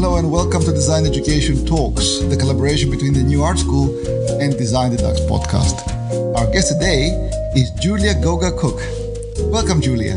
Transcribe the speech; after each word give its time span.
Hello 0.00 0.14
and 0.14 0.30
welcome 0.30 0.62
to 0.62 0.70
Design 0.70 1.06
Education 1.06 1.66
Talks, 1.66 2.20
the 2.20 2.36
collaboration 2.36 2.88
between 2.88 3.12
the 3.14 3.20
New 3.20 3.42
Art 3.42 3.58
School 3.58 3.88
and 4.40 4.56
Design 4.56 4.92
the 4.92 4.96
Dux 4.96 5.18
podcast. 5.22 5.74
Our 6.36 6.48
guest 6.52 6.72
today 6.72 7.08
is 7.56 7.72
Julia 7.80 8.14
Goga 8.22 8.52
Cook. 8.52 8.80
Welcome, 9.50 9.80
Julia. 9.80 10.14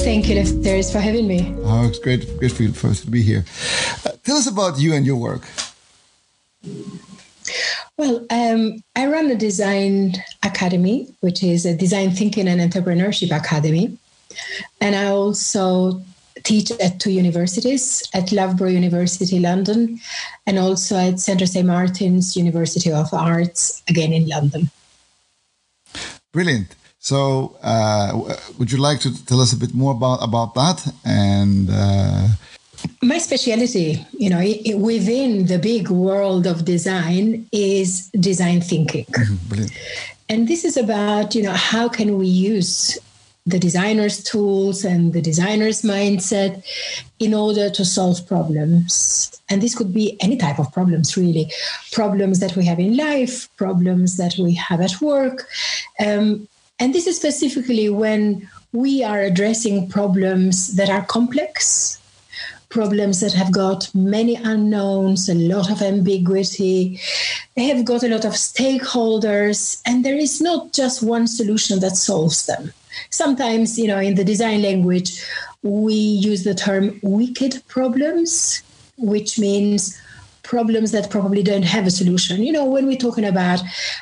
Thank 0.00 0.28
you, 0.28 0.36
Lefteris, 0.36 0.92
for 0.92 0.98
having 0.98 1.26
me. 1.26 1.56
Oh, 1.64 1.88
it's 1.88 1.98
great, 1.98 2.28
great 2.38 2.52
for, 2.52 2.62
you, 2.62 2.72
us 2.72 3.00
to 3.00 3.10
be 3.10 3.22
here. 3.22 3.46
Uh, 4.04 4.10
tell 4.22 4.36
us 4.36 4.46
about 4.46 4.78
you 4.78 4.92
and 4.92 5.06
your 5.06 5.16
work. 5.16 5.48
Well, 7.96 8.26
um, 8.28 8.84
I 8.94 9.06
run 9.06 9.30
a 9.30 9.34
design 9.34 10.12
academy, 10.42 11.08
which 11.20 11.42
is 11.42 11.64
a 11.64 11.74
design 11.74 12.10
thinking 12.10 12.46
and 12.46 12.60
entrepreneurship 12.60 13.34
academy. 13.34 13.96
And 14.78 14.94
I 14.94 15.06
also 15.06 16.02
teach 16.44 16.70
at 16.72 17.00
two 17.00 17.10
universities 17.10 18.02
at 18.14 18.32
Loughborough 18.32 18.70
University, 18.70 19.38
London, 19.38 20.00
and 20.46 20.58
also 20.58 20.96
at 20.96 21.20
Central 21.20 21.46
St. 21.46 21.66
Martin's 21.66 22.36
University 22.36 22.90
of 22.92 23.12
Arts, 23.12 23.82
again 23.88 24.12
in 24.12 24.28
London. 24.28 24.70
Brilliant. 26.32 26.74
So, 26.98 27.56
uh, 27.62 28.36
would 28.58 28.70
you 28.70 28.78
like 28.78 29.00
to 29.00 29.24
tell 29.24 29.40
us 29.40 29.52
a 29.52 29.56
bit 29.56 29.74
more 29.74 29.92
about 29.92 30.22
about 30.22 30.54
that? 30.54 30.92
And 31.04 31.68
uh... 31.70 32.28
my 33.02 33.18
speciality, 33.18 34.04
you 34.12 34.28
know, 34.28 34.42
within 34.76 35.46
the 35.46 35.58
big 35.58 35.88
world 35.88 36.46
of 36.46 36.64
design 36.64 37.46
is 37.52 38.10
design 38.20 38.60
thinking. 38.60 39.06
Mm-hmm. 39.06 39.48
Brilliant. 39.48 39.72
And 40.28 40.46
this 40.46 40.64
is 40.64 40.76
about, 40.76 41.34
you 41.34 41.42
know, 41.42 41.54
how 41.54 41.88
can 41.88 42.18
we 42.18 42.26
use 42.26 42.98
the 43.46 43.58
designer's 43.58 44.22
tools 44.22 44.84
and 44.84 45.12
the 45.12 45.22
designer's 45.22 45.82
mindset 45.82 46.62
in 47.18 47.34
order 47.34 47.70
to 47.70 47.84
solve 47.84 48.26
problems. 48.26 49.40
And 49.48 49.62
this 49.62 49.74
could 49.74 49.92
be 49.92 50.16
any 50.20 50.36
type 50.36 50.58
of 50.58 50.72
problems, 50.72 51.16
really 51.16 51.50
problems 51.92 52.40
that 52.40 52.54
we 52.56 52.64
have 52.66 52.78
in 52.78 52.96
life, 52.96 53.48
problems 53.56 54.16
that 54.18 54.36
we 54.38 54.54
have 54.54 54.80
at 54.80 55.00
work. 55.00 55.48
Um, 55.98 56.48
and 56.78 56.94
this 56.94 57.06
is 57.06 57.16
specifically 57.16 57.88
when 57.88 58.48
we 58.72 59.02
are 59.02 59.20
addressing 59.20 59.88
problems 59.88 60.76
that 60.76 60.88
are 60.88 61.04
complex, 61.04 61.98
problems 62.68 63.20
that 63.20 63.32
have 63.32 63.52
got 63.52 63.92
many 63.94 64.36
unknowns, 64.36 65.28
a 65.28 65.34
lot 65.34 65.70
of 65.70 65.82
ambiguity. 65.82 67.00
They 67.56 67.64
have 67.64 67.84
got 67.84 68.04
a 68.04 68.08
lot 68.08 68.24
of 68.24 68.34
stakeholders, 68.34 69.82
and 69.84 70.04
there 70.04 70.16
is 70.16 70.40
not 70.40 70.72
just 70.72 71.02
one 71.02 71.26
solution 71.26 71.80
that 71.80 71.96
solves 71.96 72.46
them. 72.46 72.72
Sometimes, 73.10 73.78
you 73.78 73.86
know, 73.86 73.98
in 73.98 74.14
the 74.14 74.24
design 74.24 74.62
language, 74.62 75.24
we 75.62 75.94
use 75.94 76.44
the 76.44 76.54
term 76.54 76.98
wicked 77.02 77.62
problems, 77.68 78.62
which 78.96 79.38
means 79.38 80.00
problems 80.42 80.90
that 80.92 81.10
probably 81.10 81.42
don't 81.42 81.62
have 81.62 81.86
a 81.86 81.90
solution. 81.90 82.42
You 82.42 82.52
know, 82.52 82.64
when 82.64 82.86
we're 82.86 82.96
talking 82.96 83.24
about 83.24 83.60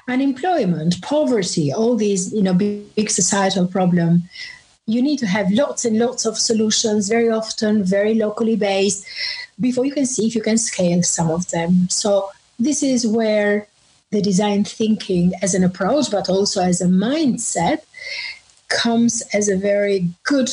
unemployment, 0.09 1.03
poverty, 1.03 1.73
all 1.73 1.97
these, 1.97 2.33
you 2.33 2.43
know, 2.43 2.55
big, 2.55 2.95
big 2.95 3.11
societal 3.11 3.67
problem, 3.67 4.23
you 4.87 5.03
need 5.03 5.19
to 5.19 5.27
have 5.27 5.51
lots 5.51 5.85
and 5.85 5.99
lots 5.99 6.25
of 6.25 6.39
solutions, 6.39 7.09
very 7.09 7.29
often 7.29 7.85
very 7.85 8.15
locally 8.15 8.57
based, 8.57 9.05
before 9.61 9.85
you 9.85 9.93
can 9.93 10.07
see 10.07 10.27
if 10.27 10.35
you 10.35 10.41
can 10.41 10.57
scale 10.57 11.03
some 11.03 11.31
of 11.31 11.51
them. 11.51 11.89
So 11.91 12.31
this 12.59 12.83
is 12.83 13.07
where 13.07 13.67
the 14.11 14.23
design 14.23 14.65
thinking 14.65 15.33
as 15.43 15.55
an 15.55 15.63
approach, 15.63 16.11
but 16.11 16.31
also 16.31 16.63
as 16.63 16.81
a 16.81 16.87
mindset, 16.87 17.83
comes 18.69 19.23
as 19.33 19.49
a 19.49 19.57
very 19.57 20.09
good 20.25 20.51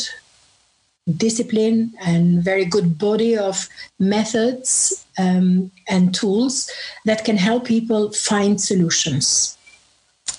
discipline 1.18 1.94
and 2.02 2.44
very 2.44 2.66
good 2.66 2.98
body 2.98 3.38
of 3.38 3.70
methods 4.00 5.06
um, 5.18 5.72
and 5.88 6.16
tools 6.16 6.72
that 7.06 7.24
can 7.24 7.38
help 7.38 7.66
people 7.66 8.12
find 8.12 8.60
solutions. 8.60 9.58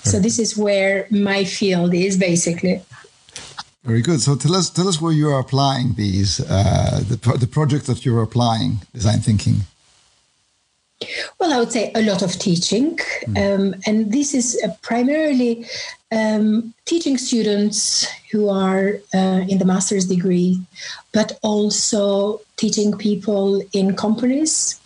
So 0.03 0.19
this 0.19 0.39
is 0.39 0.57
where 0.57 1.07
my 1.11 1.45
field 1.45 1.95
is 1.95 2.17
basically. 2.17 2.83
Very 3.85 4.03
good. 4.03 4.21
So 4.21 4.35
tell 4.35 4.57
us, 4.57 4.69
tell 4.69 4.89
us 4.89 5.01
where 5.01 5.13
you 5.13 5.29
are 5.31 5.39
applying 5.39 5.95
these 5.95 6.41
uh, 6.41 7.05
the 7.09 7.17
the 7.39 7.47
project 7.47 7.87
that 7.87 8.05
you're 8.05 8.23
applying 8.23 8.81
design 8.93 9.21
thinking. 9.21 9.67
Well, 11.39 11.53
I 11.53 11.59
would 11.59 11.73
say 11.73 11.93
a 11.95 12.03
lot 12.03 12.23
of 12.23 12.33
teaching, 12.33 12.97
mm. 12.97 13.37
um, 13.37 13.75
and 13.87 14.13
this 14.13 14.33
is 14.33 14.59
uh, 14.65 14.69
primarily 14.81 15.67
um, 16.11 16.73
teaching 16.87 17.19
students 17.19 18.07
who 18.33 18.49
are 18.49 18.95
uh, 19.15 19.45
in 19.49 19.59
the 19.59 19.67
master's 19.67 20.07
degree, 20.07 20.61
but 21.13 21.39
also 21.43 22.41
teaching 22.57 22.97
people 22.97 23.63
in 23.73 23.95
companies 23.95 24.81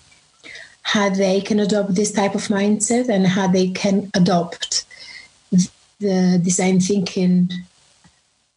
how 0.83 1.09
they 1.09 1.41
can 1.41 1.61
adopt 1.61 1.95
this 1.95 2.11
type 2.11 2.35
of 2.35 2.49
mindset 2.49 3.09
and 3.09 3.27
how 3.27 3.47
they 3.47 3.71
can 3.71 4.11
adopt 4.15 4.85
the 6.01 6.41
design 6.43 6.81
thinking 6.81 7.49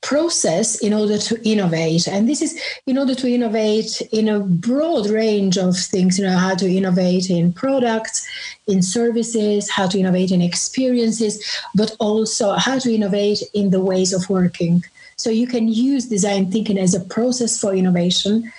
process 0.03 0.75
in 0.79 0.93
order 0.93 1.17
to 1.17 1.41
innovate. 1.49 2.07
And 2.07 2.29
this 2.29 2.41
is 2.41 2.59
in 2.85 2.97
order 2.97 3.15
to 3.15 3.27
innovate 3.27 4.01
in 4.11 4.27
a 4.27 4.39
broad 4.39 5.07
range 5.07 5.57
of 5.57 5.77
things 5.77 6.19
you 6.19 6.25
know 6.25 6.37
how 6.37 6.55
to 6.55 6.69
innovate 6.69 7.29
in 7.29 7.53
products 7.53 8.27
in 8.67 8.81
services 8.81 9.69
how 9.69 9.87
to 9.87 9.99
innovate 9.99 10.31
in 10.31 10.41
experiences 10.41 11.33
but 11.73 11.95
also 11.99 12.53
how 12.53 12.77
to 12.79 12.93
innovate 12.93 13.41
in 13.53 13.71
the 13.71 13.79
ways 13.79 14.13
of 14.13 14.29
working. 14.29 14.83
So 15.15 15.29
you 15.29 15.47
can 15.47 15.67
use 15.69 16.05
design 16.05 16.51
thinking 16.51 16.77
as 16.77 16.93
a 16.93 16.99
process 16.99 17.59
for 17.59 17.73
innovation 17.73 18.51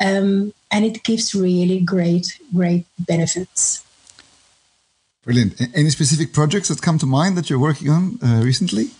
um, 0.00 0.52
and 0.70 0.84
it 0.84 1.04
gives 1.04 1.34
really 1.34 1.80
great 1.80 2.26
great 2.54 2.86
benefits. 2.98 3.84
Brilliant. 5.24 5.60
Any 5.74 5.90
specific 5.90 6.32
projects 6.32 6.68
that 6.68 6.80
come 6.80 6.98
to 6.98 7.06
mind 7.06 7.36
that 7.36 7.50
you're 7.50 7.58
working 7.58 7.90
on 7.90 8.18
uh, 8.22 8.40
recently 8.42 8.90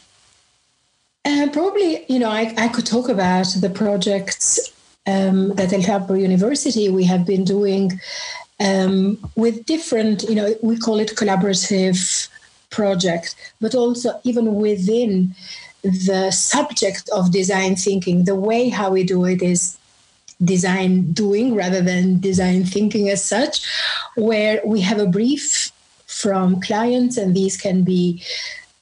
uh, 1.26 1.48
probably, 1.52 2.04
you 2.08 2.18
know, 2.18 2.30
I, 2.30 2.54
I 2.56 2.68
could 2.68 2.86
talk 2.86 3.08
about 3.08 3.48
the 3.60 3.70
projects 3.70 4.72
um, 5.06 5.54
that 5.56 5.72
at 5.72 5.88
Loughborough 5.88 6.16
University 6.16 6.88
we 6.88 7.04
have 7.04 7.26
been 7.26 7.44
doing 7.44 8.00
um, 8.60 9.18
with 9.34 9.66
different, 9.66 10.22
you 10.24 10.34
know, 10.34 10.54
we 10.62 10.78
call 10.78 11.00
it 11.00 11.16
collaborative 11.16 12.28
project, 12.70 13.34
but 13.60 13.74
also 13.74 14.20
even 14.24 14.54
within 14.54 15.34
the 15.82 16.30
subject 16.30 17.08
of 17.10 17.32
design 17.32 17.76
thinking, 17.76 18.24
the 18.24 18.34
way 18.34 18.68
how 18.68 18.90
we 18.90 19.04
do 19.04 19.24
it 19.24 19.42
is 19.42 19.76
design 20.44 21.12
doing 21.12 21.54
rather 21.54 21.80
than 21.80 22.20
design 22.20 22.64
thinking 22.64 23.08
as 23.08 23.24
such, 23.24 23.66
where 24.16 24.60
we 24.64 24.80
have 24.80 24.98
a 24.98 25.06
brief 25.06 25.70
from 26.06 26.60
clients, 26.60 27.16
and 27.16 27.34
these 27.34 27.56
can 27.56 27.82
be 27.82 28.22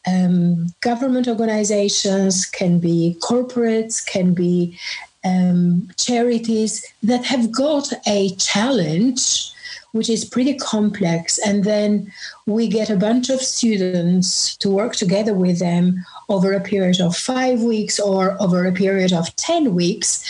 um, 0.07 0.69
government 0.81 1.29
organizations, 1.29 2.47
can 2.47 2.79
be 2.79 3.17
corporates, 3.21 4.05
can 4.05 4.35
be 4.35 4.79
um, 5.25 5.89
charities 5.97 6.85
that 7.03 7.25
have 7.25 7.51
got 7.51 7.93
a 8.07 8.35
challenge 8.37 9.51
which 9.95 10.11
is 10.11 10.25
pretty 10.25 10.55
complex. 10.55 11.39
And 11.47 11.63
then 11.63 12.13
we 12.47 12.67
get 12.67 12.91
a 12.91 12.97
bunch 12.97 13.31
of 13.31 13.41
students 13.41 14.57
to 14.57 14.69
work 14.69 14.97
together 14.97 15.35
with 15.35 15.61
them 15.61 16.05
over 16.29 16.53
a 16.53 16.61
period 16.61 17.01
of 17.01 17.17
five 17.17 17.63
weeks 17.63 18.01
or 18.01 18.37
over 18.43 18.67
a 18.67 18.73
period 18.73 19.13
of 19.13 19.35
10 19.37 19.73
weeks. 19.73 20.25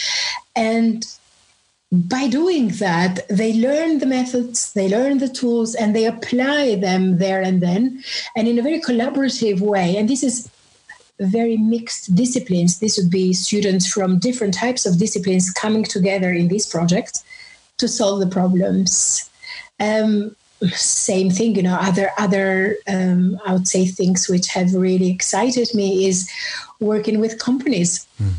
And 0.55 1.07
by 1.95 2.29
doing 2.29 2.69
that, 2.79 3.27
they 3.29 3.53
learn 3.53 3.99
the 3.99 4.07
methods, 4.07 4.73
they 4.73 4.89
learn 4.89 5.19
the 5.19 5.29
tools, 5.29 5.75
and 5.75 5.95
they 5.95 6.07
apply 6.07 6.77
them 6.77 7.19
there 7.19 7.43
and 7.43 7.61
then, 7.61 8.03
and 8.37 8.49
in 8.49 8.59
a 8.59 8.63
very 8.63 8.81
collaborative 8.81 9.61
way. 9.61 9.97
And 9.97 10.09
this 10.09 10.23
is 10.23 10.51
very 11.21 11.57
mixed 11.57 12.15
disciplines. 12.15 12.81
This 12.81 12.97
would 12.97 13.11
be 13.11 13.33
students 13.33 13.87
from 13.87 14.19
different 14.19 14.55
types 14.55 14.87
of 14.87 14.99
disciplines 14.99 15.51
coming 15.51 15.85
together 15.85 16.33
in 16.33 16.49
these 16.49 16.67
projects 16.67 17.25
to 17.79 17.87
solve 17.87 18.21
the 18.21 18.27
problems. 18.27 19.31
Um, 19.79 20.35
same 20.73 21.31
thing, 21.31 21.55
you 21.57 21.63
know, 21.63 21.77
other 21.79 22.11
other 22.17 22.77
um, 22.89 23.39
I 23.45 23.53
would 23.53 23.69
say 23.69 23.87
things 23.87 24.29
which 24.29 24.49
have 24.49 24.73
really 24.73 25.11
excited 25.11 25.69
me 25.75 26.07
is 26.07 26.31
working 26.81 27.21
with 27.21 27.39
companies. 27.39 28.07
Mm 28.21 28.35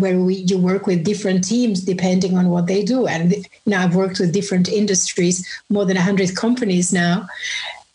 where 0.00 0.18
we, 0.18 0.34
you 0.34 0.58
work 0.58 0.86
with 0.86 1.04
different 1.04 1.44
teams 1.44 1.80
depending 1.82 2.36
on 2.36 2.48
what 2.50 2.66
they 2.66 2.82
do. 2.84 3.06
And 3.06 3.46
now 3.66 3.82
I've 3.82 3.94
worked 3.94 4.18
with 4.18 4.32
different 4.32 4.68
industries, 4.68 5.46
more 5.68 5.84
than 5.84 5.96
100 5.96 6.36
companies 6.36 6.92
now. 6.92 7.26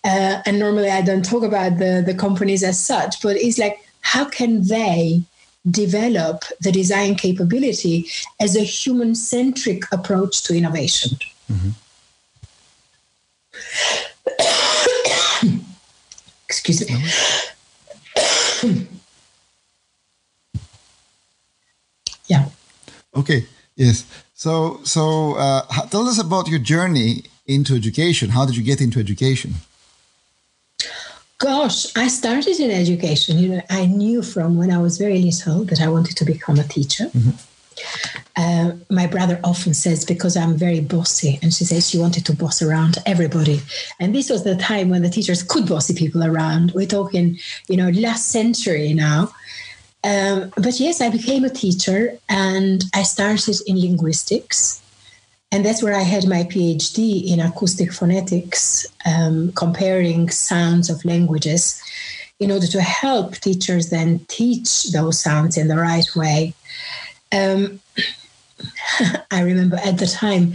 Uh, 0.04 0.42
and 0.46 0.60
normally 0.60 0.90
I 0.90 1.02
don't 1.02 1.26
talk 1.26 1.44
about 1.44 1.80
the, 1.80 2.04
the 2.06 2.14
companies 2.14 2.64
as 2.64 2.80
such, 2.80 3.22
but 3.22 3.36
it's 3.36 3.58
like, 3.58 3.80
how 4.02 4.26
can 4.26 4.66
they 4.68 5.24
develop 5.70 6.44
the 6.62 6.72
design 6.72 7.16
capability 7.16 8.08
as 8.40 8.56
a 8.56 8.62
human 8.62 9.16
centric 9.16 9.84
approach 9.92 10.44
to 10.44 10.56
innovation? 10.56 11.18
Mm-hmm. 11.52 11.72
Excuse 16.48 16.90
me. 16.90 18.88
Okay. 23.18 23.46
Yes. 23.76 24.06
So, 24.34 24.80
so 24.84 25.36
uh, 25.36 25.62
tell 25.90 26.08
us 26.08 26.20
about 26.20 26.48
your 26.48 26.60
journey 26.60 27.24
into 27.46 27.76
education. 27.76 28.30
How 28.30 28.46
did 28.46 28.56
you 28.56 28.64
get 28.64 28.82
into 28.82 29.00
education? 29.00 29.54
Gosh, 31.40 31.96
I 31.96 32.08
started 32.08 32.60
in 32.60 32.72
education. 32.72 33.38
You 33.38 33.50
know, 33.50 33.62
I 33.70 33.86
knew 33.86 34.24
from 34.24 34.58
when 34.58 34.72
I 34.72 34.80
was 34.80 34.98
very 34.98 35.20
little 35.20 35.64
that 35.66 35.80
I 35.80 35.88
wanted 35.88 36.18
to 36.18 36.26
become 36.26 36.58
a 36.58 36.64
teacher. 36.64 37.06
Mm-hmm. 37.06 37.30
Uh, 38.36 38.72
my 38.90 39.06
brother 39.06 39.40
often 39.44 39.74
says 39.74 40.04
because 40.04 40.36
I'm 40.36 40.58
very 40.58 40.80
bossy, 40.80 41.40
and 41.42 41.54
she 41.54 41.64
says 41.64 41.90
she 41.90 42.00
wanted 42.00 42.26
to 42.26 42.36
boss 42.36 42.62
around 42.62 42.98
everybody. 43.06 43.62
And 44.00 44.16
this 44.16 44.30
was 44.30 44.44
the 44.44 44.56
time 44.56 44.90
when 44.90 45.04
the 45.04 45.10
teachers 45.10 45.44
could 45.44 45.68
bossy 45.68 45.94
people 45.94 46.24
around. 46.24 46.72
We're 46.72 46.88
talking, 46.88 47.38
you 47.68 47.78
know, 47.78 47.90
last 47.90 48.30
century 48.30 48.94
now. 48.94 49.32
Um, 50.08 50.54
but 50.56 50.80
yes, 50.80 51.02
I 51.02 51.10
became 51.10 51.44
a 51.44 51.50
teacher, 51.50 52.18
and 52.30 52.82
I 52.94 53.04
started 53.04 53.58
in 53.68 53.82
linguistics. 53.82 54.82
And 55.52 55.66
that's 55.66 55.84
where 55.84 55.96
I 55.96 56.04
had 56.04 56.28
my 56.28 56.44
PhD 56.44 57.28
in 57.30 57.42
acoustic 57.42 57.92
phonetics, 57.92 58.86
um, 59.06 59.52
comparing 59.54 60.30
sounds 60.30 60.90
of 60.90 61.04
languages 61.04 61.82
in 62.40 62.52
order 62.52 62.68
to 62.68 62.82
help 62.82 63.36
teachers 63.36 63.90
then 63.90 64.20
teach 64.28 64.92
those 64.92 65.20
sounds 65.20 65.58
in 65.58 65.68
the 65.68 65.78
right 65.78 66.08
way. 66.16 66.54
Um, 67.34 67.82
I 69.32 69.42
remember 69.42 69.78
at 69.78 69.98
the 69.98 70.08
time, 70.08 70.54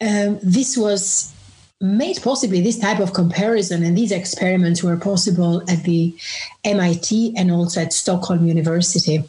um, 0.00 0.38
this 0.42 0.78
was 0.78 1.35
made 1.80 2.20
possibly 2.22 2.60
this 2.60 2.78
type 2.78 3.00
of 3.00 3.12
comparison 3.12 3.82
and 3.82 3.96
these 3.96 4.12
experiments 4.12 4.82
were 4.82 4.96
possible 4.96 5.62
at 5.70 5.84
the 5.84 6.16
MIT 6.64 7.34
and 7.36 7.50
also 7.50 7.82
at 7.82 7.92
Stockholm 7.92 8.46
University. 8.46 9.22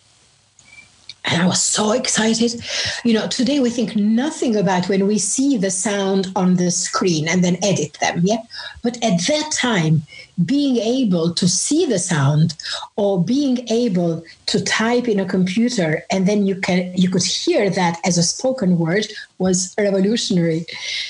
And 1.27 1.41
I 1.41 1.45
was 1.45 1.62
so 1.62 1.91
excited. 1.91 2.62
You 3.03 3.13
know, 3.13 3.27
today 3.27 3.59
we 3.59 3.69
think 3.69 3.95
nothing 3.95 4.56
about 4.56 4.88
when 4.88 5.06
we 5.06 5.19
see 5.19 5.57
the 5.57 5.69
sound 5.69 6.27
on 6.35 6.56
the 6.56 6.71
screen 6.71 7.27
and 7.27 7.44
then 7.44 7.57
edit 7.62 7.97
them. 8.00 8.21
Yeah. 8.24 8.44
But 8.81 8.95
at 9.03 9.19
that 9.27 9.51
time, 9.51 10.03
being 10.45 10.77
able 10.77 11.33
to 11.33 11.47
see 11.47 11.85
the 11.85 12.00
sound 12.00 12.56
or 12.95 13.21
being 13.24 13.68
able 13.69 14.24
to 14.45 14.63
type 14.63 15.07
in 15.07 15.19
a 15.19 15.25
computer 15.25 16.03
and 16.12 16.27
then 16.27 16.45
you 16.45 16.56
can 16.56 16.94
you 16.95 17.09
could 17.09 17.24
hear 17.24 17.71
that 17.71 18.00
as 18.06 18.18
a 18.18 18.23
spoken 18.23 18.77
word 18.77 19.07
was 19.39 19.73
revolutionary. 19.77 20.65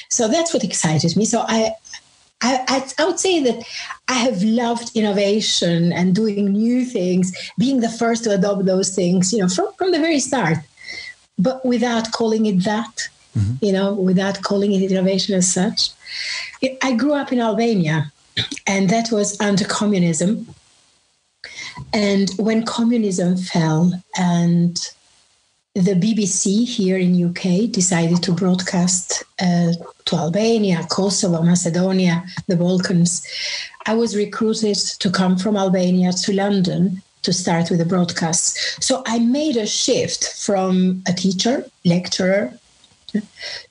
So 0.10 0.28
that's 0.28 0.54
what 0.54 0.64
excited 0.64 1.16
me. 1.18 1.26
So 1.26 1.44
I 1.48 1.74
I, 2.42 2.64
I, 2.68 3.04
I, 3.04 3.06
would 3.06 3.20
say 3.20 3.42
that 3.44 3.64
I 4.08 4.14
have 4.14 4.44
loved 4.44 4.96
innovation 4.96 5.92
and 5.92 6.14
doing 6.14 6.52
new 6.52 6.86
things, 6.86 7.32
being 7.58 7.80
the 7.80 7.90
first 7.90 8.24
to 8.26 8.32
adopt 8.32 8.66
those 8.66 8.94
things, 8.94 9.34
you 9.34 9.40
know, 9.40 9.50
from, 9.50 9.74
from 9.78 9.92
the 9.92 10.00
very 10.00 10.20
start, 10.20 10.60
but 11.40 11.66
without 11.66 12.12
calling 12.12 12.46
it 12.46 12.64
that, 12.64 13.10
mm-hmm. 13.36 13.66
you 13.66 13.72
know, 13.72 13.94
without 13.94 14.44
calling 14.44 14.72
it 14.72 14.92
innovation 14.92 15.36
as 15.36 15.52
such. 15.52 15.90
I 16.82 16.94
grew 16.94 17.14
up 17.14 17.32
in 17.32 17.40
Albania, 17.40 18.12
and 18.66 18.90
that 18.90 19.12
was 19.12 19.40
under 19.42 19.66
communism. 19.66 20.48
And 21.94 22.30
when 22.38 22.66
communism 22.66 23.38
fell 23.38 23.92
and 24.18 24.80
the 25.78 25.94
BBC 25.94 26.68
here 26.68 26.98
in 26.98 27.24
UK 27.24 27.70
decided 27.70 28.24
to 28.24 28.32
broadcast 28.32 29.24
uh, 29.40 29.74
to 30.06 30.16
Albania, 30.16 30.84
Kosovo, 30.90 31.44
Macedonia, 31.44 32.26
the 32.48 32.56
Balkans. 32.56 33.28
I 33.86 33.94
was 33.94 34.16
recruited 34.16 34.76
to 34.76 35.12
come 35.12 35.38
from 35.38 35.56
Albania 35.56 36.14
to 36.14 36.34
London 36.34 37.04
to 37.22 37.32
start 37.32 37.70
with 37.70 37.78
the 37.78 37.86
broadcasts. 37.86 38.84
So 38.84 39.04
I 39.06 39.20
made 39.20 39.56
a 39.56 39.68
shift 39.68 40.24
from 40.24 41.04
a 41.08 41.14
teacher, 41.14 41.64
lecturer, 41.86 42.58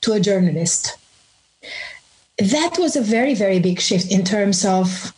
to 0.02 0.12
a 0.12 0.20
journalist. 0.20 0.96
That 2.38 2.76
was 2.78 2.94
a 2.94 3.00
very, 3.00 3.34
very 3.34 3.58
big 3.58 3.80
shift 3.80 4.12
in 4.12 4.22
terms 4.22 4.64
of 4.64 5.12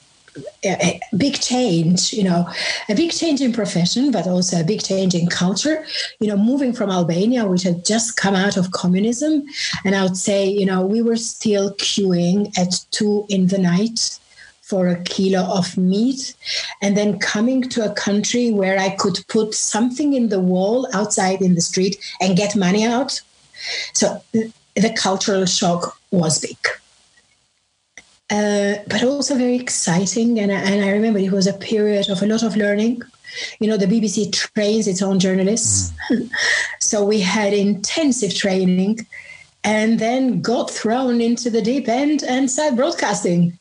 a 0.64 1.00
big 1.16 1.40
change, 1.40 2.12
you 2.12 2.25
know, 2.25 2.48
a 2.88 2.94
big 2.94 3.10
change 3.12 3.40
in 3.40 3.52
profession, 3.52 4.10
but 4.10 4.26
also 4.26 4.60
a 4.60 4.64
big 4.64 4.82
change 4.82 5.14
in 5.14 5.26
culture. 5.28 5.84
You 6.20 6.28
know, 6.28 6.36
moving 6.36 6.72
from 6.72 6.90
Albania, 6.90 7.46
which 7.46 7.62
had 7.62 7.84
just 7.84 8.16
come 8.16 8.34
out 8.34 8.56
of 8.56 8.70
communism, 8.72 9.44
and 9.84 9.94
I 9.94 10.02
would 10.02 10.16
say, 10.16 10.46
you 10.46 10.66
know, 10.66 10.84
we 10.84 11.02
were 11.02 11.16
still 11.16 11.75
queuing 11.75 12.56
at 12.58 12.84
two 12.90 13.26
in 13.28 13.48
the 13.48 13.58
night 13.58 14.19
for 14.62 14.88
a 14.88 15.02
kilo 15.04 15.42
of 15.44 15.78
meat, 15.78 16.34
and 16.82 16.94
then 16.94 17.19
coming 17.19 17.62
to 17.62 17.90
a 17.90 17.94
country 17.94 18.50
where 18.50 18.78
I 18.78 18.90
could 18.90 19.19
put 19.28 19.54
something 19.54 20.12
in 20.12 20.28
the 20.28 20.40
wall 20.40 20.86
outside 20.92 21.40
in 21.40 21.54
the 21.54 21.62
street 21.62 21.96
and 22.20 22.36
get 22.36 22.54
money 22.54 22.84
out. 22.84 23.20
So 23.94 24.22
the 24.32 24.94
cultural 24.96 25.46
shock 25.46 25.98
was 26.10 26.38
big. 26.38 26.58
Uh, 28.30 28.75
but 28.88 29.02
also 29.02 29.34
very 29.36 29.56
exciting. 29.56 30.38
And, 30.38 30.52
and 30.52 30.84
I 30.84 30.90
remember 30.90 31.19
it 31.19 31.32
was 31.32 31.46
a 31.46 31.54
period 31.54 32.10
of 32.10 32.22
a 32.22 32.26
lot 32.26 32.42
of 32.42 32.56
learning. 32.56 33.02
You 33.58 33.69
know, 33.69 33.76
the 33.76 33.86
BBC 33.86 34.32
trains 34.32 34.86
its 34.86 35.02
own 35.02 35.19
journalists. 35.19 35.92
Mm. 36.10 36.30
so 36.80 37.04
we 37.04 37.20
had 37.20 37.52
intensive 37.52 38.34
training 38.34 39.06
and 39.64 39.98
then 39.98 40.40
got 40.40 40.70
thrown 40.70 41.20
into 41.20 41.50
the 41.50 41.62
deep 41.62 41.88
end 41.88 42.22
and 42.22 42.50
started 42.50 42.76
broadcasting. 42.76 43.58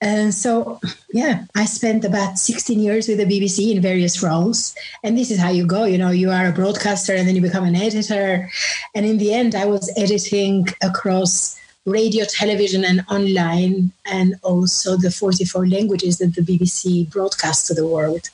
And 0.00 0.32
so, 0.32 0.80
yeah, 1.12 1.44
I 1.56 1.64
spent 1.64 2.04
about 2.04 2.38
16 2.38 2.78
years 2.78 3.08
with 3.08 3.18
the 3.18 3.24
BBC 3.24 3.74
in 3.74 3.82
various 3.82 4.22
roles. 4.22 4.74
And 5.02 5.18
this 5.18 5.30
is 5.32 5.40
how 5.40 5.50
you 5.50 5.66
go. 5.66 5.84
You 5.84 5.98
know, 5.98 6.10
you 6.10 6.30
are 6.30 6.46
a 6.46 6.52
broadcaster 6.52 7.14
and 7.14 7.26
then 7.26 7.34
you 7.34 7.42
become 7.42 7.64
an 7.64 7.74
editor. 7.74 8.48
And 8.94 9.04
in 9.04 9.18
the 9.18 9.34
end, 9.34 9.56
I 9.56 9.64
was 9.64 9.92
editing 9.96 10.68
across 10.82 11.58
radio, 11.88 12.24
television, 12.24 12.84
and 12.84 13.04
online, 13.10 13.92
and 14.06 14.34
also 14.42 14.96
the 14.96 15.10
44 15.10 15.66
languages 15.66 16.18
that 16.18 16.34
the 16.34 16.42
BBC 16.42 17.10
broadcasts 17.10 17.66
to 17.68 17.74
the 17.74 17.86
world. 17.86 18.30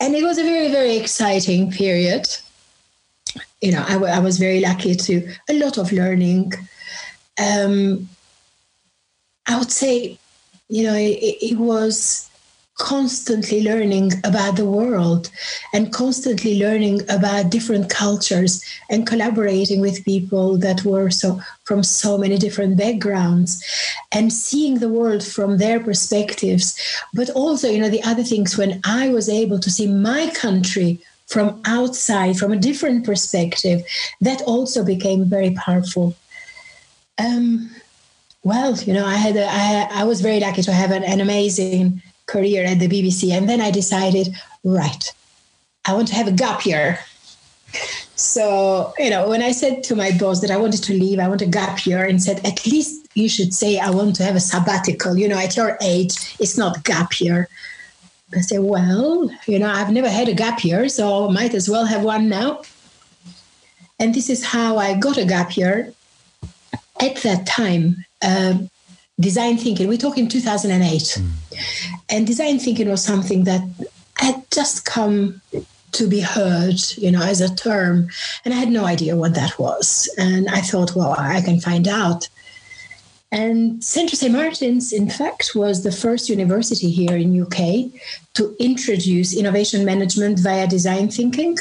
And 0.00 0.14
it 0.14 0.24
was 0.24 0.38
a 0.38 0.42
very, 0.42 0.70
very 0.70 0.96
exciting 0.96 1.70
period. 1.70 2.26
You 3.60 3.72
know, 3.72 3.84
I, 3.86 3.92
w- 3.92 4.12
I 4.12 4.18
was 4.18 4.38
very 4.38 4.60
lucky 4.60 4.94
to 4.94 5.32
a 5.48 5.54
lot 5.54 5.78
of 5.78 5.92
learning. 5.92 6.52
Um, 7.38 8.08
I 9.46 9.58
would 9.58 9.70
say, 9.70 10.18
you 10.68 10.84
know, 10.84 10.94
it, 10.94 11.18
it 11.50 11.58
was 11.58 12.28
constantly 12.78 13.62
learning 13.62 14.12
about 14.24 14.56
the 14.56 14.64
world 14.64 15.30
and 15.74 15.92
constantly 15.92 16.58
learning 16.58 17.02
about 17.10 17.50
different 17.50 17.90
cultures 17.90 18.64
and 18.88 19.06
collaborating 19.06 19.80
with 19.80 20.04
people 20.04 20.56
that 20.56 20.84
were 20.84 21.10
so 21.10 21.38
from 21.64 21.82
so 21.82 22.16
many 22.16 22.38
different 22.38 22.76
backgrounds 22.76 23.62
and 24.10 24.32
seeing 24.32 24.78
the 24.78 24.88
world 24.88 25.22
from 25.24 25.58
their 25.58 25.80
perspectives. 25.80 26.78
But 27.12 27.30
also 27.30 27.68
you 27.68 27.78
know 27.78 27.90
the 27.90 28.02
other 28.02 28.24
things 28.24 28.56
when 28.56 28.80
i 28.84 29.08
was 29.08 29.28
able 29.28 29.58
to 29.60 29.70
see 29.70 29.86
my 29.86 30.30
country 30.30 30.98
from 31.26 31.60
outside 31.64 32.36
from 32.36 32.52
a 32.52 32.56
different 32.56 33.04
perspective 33.04 33.82
that 34.20 34.42
also 34.42 34.84
became 34.84 35.24
very 35.24 35.50
powerful. 35.50 36.14
Um, 37.18 37.70
well 38.44 38.74
you 38.76 38.92
know 38.92 39.06
i 39.06 39.14
had 39.14 39.36
a, 39.36 39.46
I, 39.48 39.88
I 40.00 40.04
was 40.04 40.20
very 40.20 40.40
lucky 40.40 40.62
to 40.62 40.72
have 40.72 40.90
an, 40.90 41.04
an 41.04 41.20
amazing 41.20 42.02
career 42.32 42.64
at 42.64 42.78
the 42.78 42.88
BBC. 42.88 43.30
And 43.36 43.48
then 43.48 43.60
I 43.60 43.70
decided, 43.70 44.34
right, 44.64 45.04
I 45.84 45.92
want 45.94 46.08
to 46.08 46.14
have 46.14 46.28
a 46.28 46.32
gap 46.32 46.64
year. 46.64 46.98
So, 48.16 48.92
you 48.98 49.10
know, 49.10 49.28
when 49.28 49.42
I 49.42 49.52
said 49.52 49.82
to 49.84 49.96
my 49.96 50.10
boss 50.12 50.40
that 50.40 50.50
I 50.50 50.56
wanted 50.56 50.82
to 50.84 50.94
leave, 50.94 51.18
I 51.18 51.28
want 51.28 51.42
a 51.42 51.46
gap 51.46 51.84
year 51.86 52.04
and 52.04 52.22
said, 52.22 52.44
at 52.46 52.66
least 52.66 53.08
you 53.14 53.28
should 53.28 53.52
say, 53.52 53.78
I 53.78 53.90
want 53.90 54.16
to 54.16 54.24
have 54.24 54.36
a 54.36 54.40
sabbatical. 54.40 55.16
You 55.16 55.28
know, 55.28 55.38
at 55.38 55.56
your 55.56 55.76
age, 55.82 56.14
it's 56.38 56.56
not 56.56 56.84
gap 56.84 57.20
year. 57.20 57.48
I 58.34 58.40
said, 58.40 58.60
well, 58.60 59.30
you 59.46 59.58
know, 59.58 59.68
I've 59.68 59.90
never 59.90 60.08
had 60.08 60.28
a 60.28 60.34
gap 60.34 60.64
year, 60.64 60.88
so 60.88 61.28
might 61.28 61.54
as 61.54 61.68
well 61.68 61.84
have 61.84 62.02
one 62.02 62.28
now. 62.28 62.62
And 63.98 64.14
this 64.14 64.30
is 64.30 64.44
how 64.44 64.78
I 64.78 64.96
got 64.96 65.18
a 65.18 65.26
gap 65.26 65.56
year. 65.56 65.92
At 67.00 67.16
that 67.22 67.46
time, 67.46 68.04
uh, 68.22 68.54
design 69.20 69.58
thinking, 69.58 69.88
we 69.88 69.98
talk 69.98 70.16
in 70.16 70.28
2008. 70.28 71.02
Mm. 71.02 71.41
And 72.08 72.26
design 72.26 72.58
thinking 72.58 72.88
was 72.88 73.04
something 73.04 73.44
that 73.44 73.62
had 74.16 74.42
just 74.50 74.84
come 74.84 75.40
to 75.92 76.08
be 76.08 76.20
heard, 76.20 76.80
you 76.96 77.10
know, 77.10 77.22
as 77.22 77.40
a 77.40 77.54
term. 77.54 78.08
And 78.44 78.54
I 78.54 78.56
had 78.56 78.70
no 78.70 78.84
idea 78.84 79.16
what 79.16 79.34
that 79.34 79.58
was. 79.58 80.08
And 80.18 80.48
I 80.48 80.60
thought, 80.60 80.96
well, 80.96 81.14
I 81.18 81.40
can 81.42 81.60
find 81.60 81.86
out. 81.86 82.28
And 83.30 83.82
Central 83.82 84.18
St. 84.18 84.32
Martin's, 84.32 84.92
in 84.92 85.08
fact, 85.08 85.52
was 85.54 85.82
the 85.82 85.92
first 85.92 86.28
university 86.28 86.90
here 86.90 87.16
in 87.16 87.40
UK 87.40 87.90
to 88.34 88.54
introduce 88.58 89.34
innovation 89.34 89.84
management 89.84 90.38
via 90.38 90.66
design 90.66 91.10
thinking. 91.10 91.56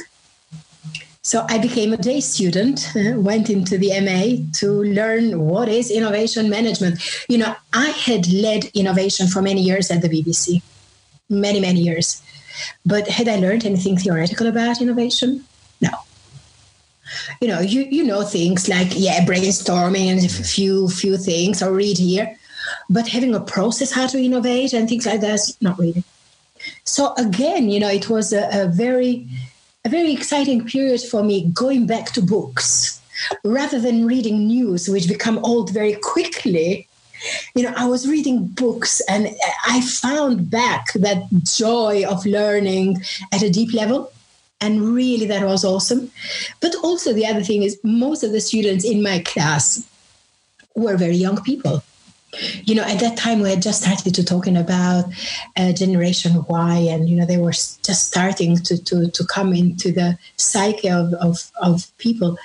So 1.24 1.46
I 1.50 1.60
became 1.60 1.94
a 1.94 1.98
day 1.98 2.20
student, 2.20 2.92
uh, 2.96 3.20
went 3.20 3.50
into 3.50 3.78
the 3.78 3.90
MA 4.02 4.44
to 4.60 4.84
learn 4.84 5.40
what 5.40 5.70
is 5.70 5.92
innovation 5.92 6.50
management. 6.50 7.00
You 7.30 7.38
know, 7.38 7.56
I 7.74 7.90
had 7.90 8.28
led 8.32 8.66
innovation 8.74 9.28
for 9.28 9.42
many 9.42 9.62
years 9.62 9.92
at 9.92 10.02
the 10.02 10.10
BBC, 10.10 10.64
many, 11.30 11.60
many 11.60 11.82
years. 11.82 12.24
But 12.86 13.08
had 13.08 13.28
I 13.28 13.36
learned 13.36 13.66
anything 13.66 13.98
theoretical 13.98 14.48
about 14.48 14.82
innovation? 14.82 15.46
No. 15.80 15.92
you 17.40 17.48
know, 17.48 17.60
you 17.60 17.82
you 17.84 18.04
know 18.04 18.24
things 18.24 18.68
like 18.68 18.90
yeah, 18.92 19.24
brainstorming 19.26 20.08
and 20.08 20.26
a 20.26 20.30
few 20.30 20.88
few 20.90 21.18
things 21.18 21.62
or 21.62 21.72
read 21.72 21.98
here, 21.98 22.36
but 22.90 23.08
having 23.08 23.36
a 23.36 23.40
process 23.40 23.92
how 23.92 24.08
to 24.08 24.20
innovate 24.20 24.74
and 24.74 24.90
things 24.90 25.06
like 25.06 25.22
that, 25.22 25.40
not 25.62 25.78
really. 25.78 26.04
So 26.84 27.14
again, 27.16 27.70
you 27.70 27.80
know, 27.80 27.90
it 27.90 28.10
was 28.10 28.34
a, 28.34 28.48
a 28.52 28.68
very 28.68 29.28
a 29.84 29.90
very 29.90 30.14
exciting 30.14 30.66
period 30.66 31.02
for 31.02 31.24
me 31.24 31.50
going 31.54 31.88
back 31.88 32.12
to 32.12 32.22
books 32.22 33.02
rather 33.44 33.80
than 33.80 34.06
reading 34.06 34.48
news, 34.48 34.88
which 34.88 35.08
become 35.08 35.40
old 35.44 35.72
very 35.72 35.94
quickly. 35.94 36.88
You 37.56 37.64
know, 37.64 37.74
I 37.76 37.86
was 37.86 38.08
reading 38.08 38.48
books 38.48 39.02
and 39.08 39.30
I 39.68 39.82
found 39.82 40.50
back 40.50 40.94
that 40.94 41.24
joy 41.44 42.04
of 42.08 42.26
learning 42.26 43.04
at 43.32 43.44
a 43.44 43.50
deep 43.50 43.74
level. 43.74 44.12
And 44.60 44.82
really, 44.82 45.26
that 45.26 45.44
was 45.44 45.66
awesome. 45.66 46.12
But 46.60 46.76
also, 46.84 47.14
the 47.14 47.26
other 47.26 47.44
thing 47.44 47.64
is, 47.64 47.80
most 47.84 48.24
of 48.24 48.32
the 48.32 48.42
students 48.42 48.86
in 48.86 49.02
my 49.02 49.20
class 49.20 49.88
were 50.76 50.98
very 50.98 51.16
young 51.16 51.42
people 51.44 51.84
you 52.64 52.76
know, 52.76 52.84
at 52.84 53.00
that 53.00 53.18
time 53.18 53.42
we 53.42 53.50
had 53.50 53.62
just 53.62 53.84
started 53.84 54.16
to 54.16 54.24
talking 54.24 54.58
about 54.58 55.06
uh, 55.58 55.74
Generation 55.74 56.44
Y, 56.48 56.78
and 56.90 57.10
you 57.10 57.16
know 57.16 57.26
they 57.26 57.38
were 57.38 57.52
just 57.52 58.08
starting 58.08 58.58
to 58.58 58.82
to 58.84 59.10
to 59.12 59.26
come 59.26 59.54
into 59.54 59.92
the 59.92 60.18
psyche 60.38 60.90
of 60.90 61.14
of, 61.16 61.52
of 61.62 61.96
people. 61.98 62.38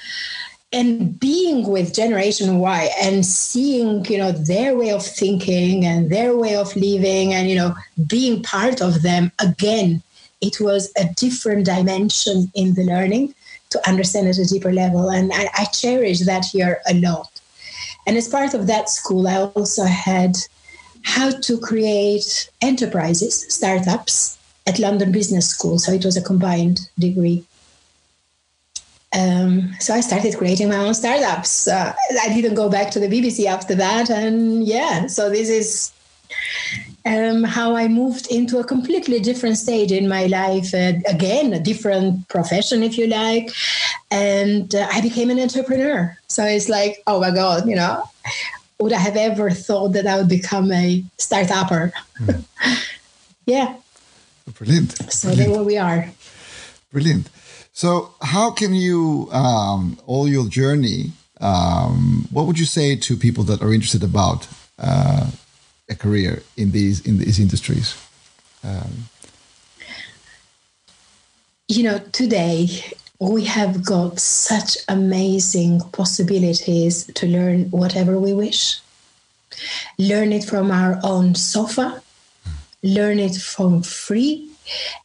And 0.73 1.19
being 1.19 1.69
with 1.69 1.95
Generation 1.95 2.59
Y 2.59 2.91
and 3.01 3.25
seeing, 3.25 4.05
you 4.07 4.19
know, 4.19 4.33
their 4.33 4.77
way 4.77 4.91
of 4.91 5.07
thinking 5.07 5.87
and 5.87 6.11
their 6.11 6.37
way 6.37 6.57
of 6.57 6.75
living, 6.75 7.33
and 7.33 7.49
you 7.49 7.57
know, 7.57 7.75
being 8.07 8.43
part 8.43 8.83
of 8.83 9.03
them 9.03 9.31
again, 9.39 10.03
it 10.41 10.61
was 10.61 10.93
a 10.99 11.05
different 11.17 11.67
dimension 11.67 12.51
in 12.55 12.75
the 12.75 12.85
learning 12.85 13.35
to 13.71 13.89
understand 13.89 14.29
at 14.29 14.39
a 14.39 14.45
deeper 14.45 14.73
level. 14.73 15.11
And 15.11 15.33
I, 15.33 15.49
I 15.57 15.65
cherish 15.67 16.21
that 16.21 16.45
here 16.45 16.81
a 16.89 16.95
lot 16.95 17.36
and 18.07 18.17
as 18.17 18.29
part 18.29 18.55
of 18.55 18.67
that 18.67 18.89
school, 18.89 19.27
I 19.27 19.43
also 19.43 19.85
had 19.85 20.37
how 21.03 21.31
to 21.31 21.59
create 21.59 22.51
enterprises, 22.63 23.47
startups 23.53 24.39
at 24.67 24.79
London 24.79 25.13
Business 25.13 25.49
School. 25.49 25.79
So 25.79 25.93
it 25.93 26.05
was 26.05 26.17
a 26.17 26.23
combined 26.23 26.81
degree. 26.99 27.45
Um, 29.17 29.73
so 29.79 29.95
I 29.95 30.01
started 30.01 30.37
creating 30.37 30.69
my 30.69 30.77
own 30.77 30.95
startups. 30.95 31.69
Uh, 31.69 31.95
I 32.23 32.29
didn't 32.29 32.55
go 32.55 32.69
back 32.69 32.91
to 32.93 33.01
the 33.01 33.07
BBC 33.07 33.47
after 33.47 33.75
that. 33.77 34.11
And 34.11 34.67
yeah, 34.67 35.07
so 35.07 35.31
this 35.31 35.49
is 35.49 35.93
um, 37.07 37.45
how 37.45 37.77
I 37.77 37.89
moved 37.89 38.27
into 38.31 38.59
a 38.59 38.65
completely 38.65 39.21
different 39.21 39.59
stage 39.59 39.93
in 39.93 40.09
my 40.09 40.27
life. 40.27 40.75
Uh, 40.75 40.95
again, 41.07 41.53
a 41.53 41.61
different 41.61 42.29
profession, 42.29 42.83
if 42.83 42.99
you 42.99 43.07
like. 43.07 43.51
And 44.11 44.75
uh, 44.75 44.89
I 44.93 45.01
became 45.01 45.31
an 45.31 45.41
entrepreneur. 45.41 46.17
So 46.29 46.45
it's 46.45 46.69
like, 46.69 47.03
oh 47.07 47.21
my 47.21 47.31
God, 47.31 47.69
you 47.69 47.75
know, 47.75 48.03
would 48.79 48.93
I 48.93 48.99
have 48.99 49.17
ever 49.17 49.51
thought 49.51 49.89
that 49.91 50.07
I 50.07 50.19
would 50.19 50.29
become 50.29 50.71
a 50.71 51.03
startupper? 51.19 51.93
Mm. 52.21 52.45
yeah. 53.47 53.77
Brilliant. 54.55 55.13
So 55.13 55.29
Brilliant. 55.29 55.55
there 55.55 55.63
we 55.65 55.77
are. 55.77 56.11
Brilliant. 56.93 57.29
So, 57.73 58.15
how 58.23 58.53
can 58.53 58.75
you, 58.75 59.29
um, 59.33 59.99
all 60.07 60.27
your 60.27 60.49
journey, 60.49 61.13
um, 61.43 62.27
what 62.31 62.47
would 62.47 62.59
you 62.59 62.65
say 62.65 62.97
to 62.97 63.17
people 63.17 63.45
that 63.45 63.61
are 63.61 63.73
interested 63.75 64.03
about 64.03 64.49
uh, 64.79 65.31
a 65.91 65.95
career 65.95 66.43
in 66.57 66.71
these 66.71 67.07
in 67.07 67.19
these 67.19 67.39
industries? 67.39 67.95
Um, 68.65 69.11
you 71.69 71.83
know, 71.83 71.99
today 72.13 72.83
we 73.19 73.45
have 73.45 73.85
got 73.85 74.19
such 74.21 74.77
amazing 74.89 75.81
possibilities 75.93 77.07
to 77.15 77.27
learn 77.27 77.65
whatever 77.71 78.19
we 78.19 78.33
wish. 78.33 78.81
Learn 79.99 80.33
it 80.33 80.45
from 80.45 80.71
our 80.71 81.01
own 81.03 81.35
sofa, 81.35 82.03
learn 82.83 83.19
it 83.19 83.37
from 83.37 83.83
free, 83.83 84.51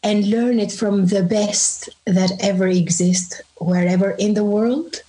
and 0.03 0.29
learn 0.29 0.59
it 0.59 0.71
from 0.71 1.07
the 1.07 1.23
best 1.23 1.89
that 2.05 2.31
ever 2.39 2.67
exists 2.67 3.41
wherever 3.59 4.11
in 4.11 4.33
the 4.33 4.43
world. 4.43 5.01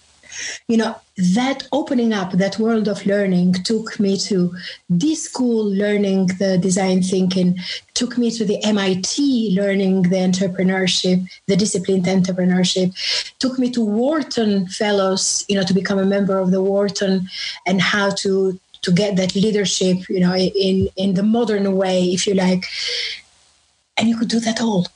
You 0.69 0.77
know 0.77 0.97
that 1.17 1.69
opening 1.73 2.13
up 2.13 2.33
that 2.33 2.59
world 2.59 2.89
of 2.89 3.05
learning 3.05 3.53
took 3.65 4.01
me 4.01 4.17
to 4.17 4.55
this 4.89 5.25
school 5.25 5.65
learning 5.71 6.27
the 6.39 6.57
design 6.57 7.03
thinking 7.03 7.59
took 7.93 8.17
me 8.17 8.31
to 8.31 8.47
the 8.47 8.59
mit 8.73 9.19
learning 9.55 10.03
the 10.03 10.17
entrepreneurship 10.17 11.23
the 11.49 11.57
disciplined 11.57 12.07
entrepreneurship 12.07 12.89
took 13.39 13.59
me 13.59 13.71
to 13.71 13.85
wharton 13.85 14.67
fellows 14.69 15.45
you 15.49 15.57
know 15.57 15.65
to 15.65 15.75
become 15.75 15.99
a 15.99 16.07
member 16.07 16.39
of 16.39 16.51
the 16.51 16.63
wharton 16.63 17.29
and 17.67 17.83
how 17.83 18.09
to 18.09 18.59
to 18.83 18.91
get 18.91 19.17
that 19.17 19.35
leadership 19.35 20.09
you 20.09 20.21
know 20.21 20.35
in 20.35 20.89
in 20.97 21.15
the 21.15 21.23
modern 21.23 21.77
way 21.77 22.05
if 22.13 22.27
you 22.27 22.35
like. 22.35 22.65
And 23.97 24.09
you 24.09 24.17
could 24.17 24.29
do 24.29 24.41
that 24.41 24.61
all. 24.61 24.87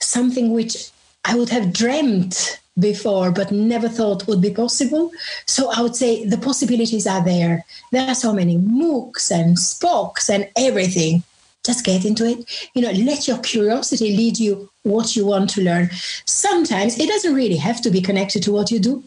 Something 0.00 0.52
which 0.52 0.90
i 1.24 1.34
would 1.34 1.48
have 1.48 1.72
dreamt 1.72 2.60
before 2.78 3.30
but 3.30 3.52
never 3.52 3.88
thought 3.88 4.26
would 4.26 4.40
be 4.40 4.50
possible. 4.50 5.12
So 5.46 5.70
I 5.70 5.80
would 5.80 5.96
say 5.96 6.24
the 6.24 6.38
possibilities 6.38 7.06
are 7.06 7.24
there. 7.24 7.64
There 7.92 8.08
are 8.08 8.14
so 8.14 8.32
many 8.32 8.58
MOOCs 8.58 9.30
and 9.30 9.56
SPOCs 9.56 10.28
and 10.28 10.48
everything. 10.56 11.22
Just 11.64 11.84
get 11.84 12.04
into 12.04 12.26
it. 12.26 12.68
You 12.74 12.82
know, 12.82 12.90
let 12.90 13.26
your 13.26 13.38
curiosity 13.38 14.16
lead 14.16 14.38
you 14.38 14.68
what 14.82 15.16
you 15.16 15.24
want 15.24 15.50
to 15.50 15.62
learn. 15.62 15.90
Sometimes 16.26 16.98
it 16.98 17.08
doesn't 17.08 17.34
really 17.34 17.56
have 17.56 17.80
to 17.82 17.90
be 17.90 18.02
connected 18.02 18.42
to 18.42 18.52
what 18.52 18.70
you 18.70 18.78
do. 18.78 19.02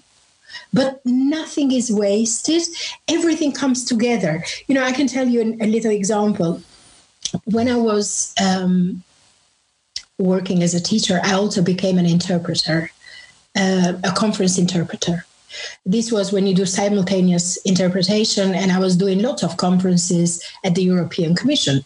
But 0.74 1.01
nothing 1.05 1.71
is 1.71 1.91
wasted. 1.91 2.63
Everything 3.07 3.51
comes 3.51 3.83
together. 3.86 4.43
You 4.67 4.75
know, 4.75 4.83
I 4.83 4.91
can 4.91 5.07
tell 5.07 5.27
you 5.27 5.57
a 5.62 5.67
little 5.67 5.91
example. 5.91 6.62
When 7.45 7.67
I 7.67 7.75
was 7.75 8.33
um, 8.41 9.03
working 10.17 10.63
as 10.63 10.74
a 10.74 10.81
teacher, 10.81 11.19
I 11.24 11.33
also 11.33 11.62
became 11.62 11.97
an 11.97 12.05
interpreter 12.05 12.89
uh, 13.57 13.93
a 14.03 14.11
conference 14.11 14.57
interpreter. 14.57 15.25
This 15.85 16.11
was 16.11 16.31
when 16.31 16.45
you 16.45 16.53
do 16.53 16.65
simultaneous 16.65 17.57
interpretation, 17.57 18.53
and 18.53 18.71
I 18.71 18.79
was 18.79 18.95
doing 18.95 19.19
lots 19.19 19.43
of 19.43 19.57
conferences 19.57 20.43
at 20.63 20.75
the 20.75 20.83
European 20.83 21.35
Commission. 21.35 21.83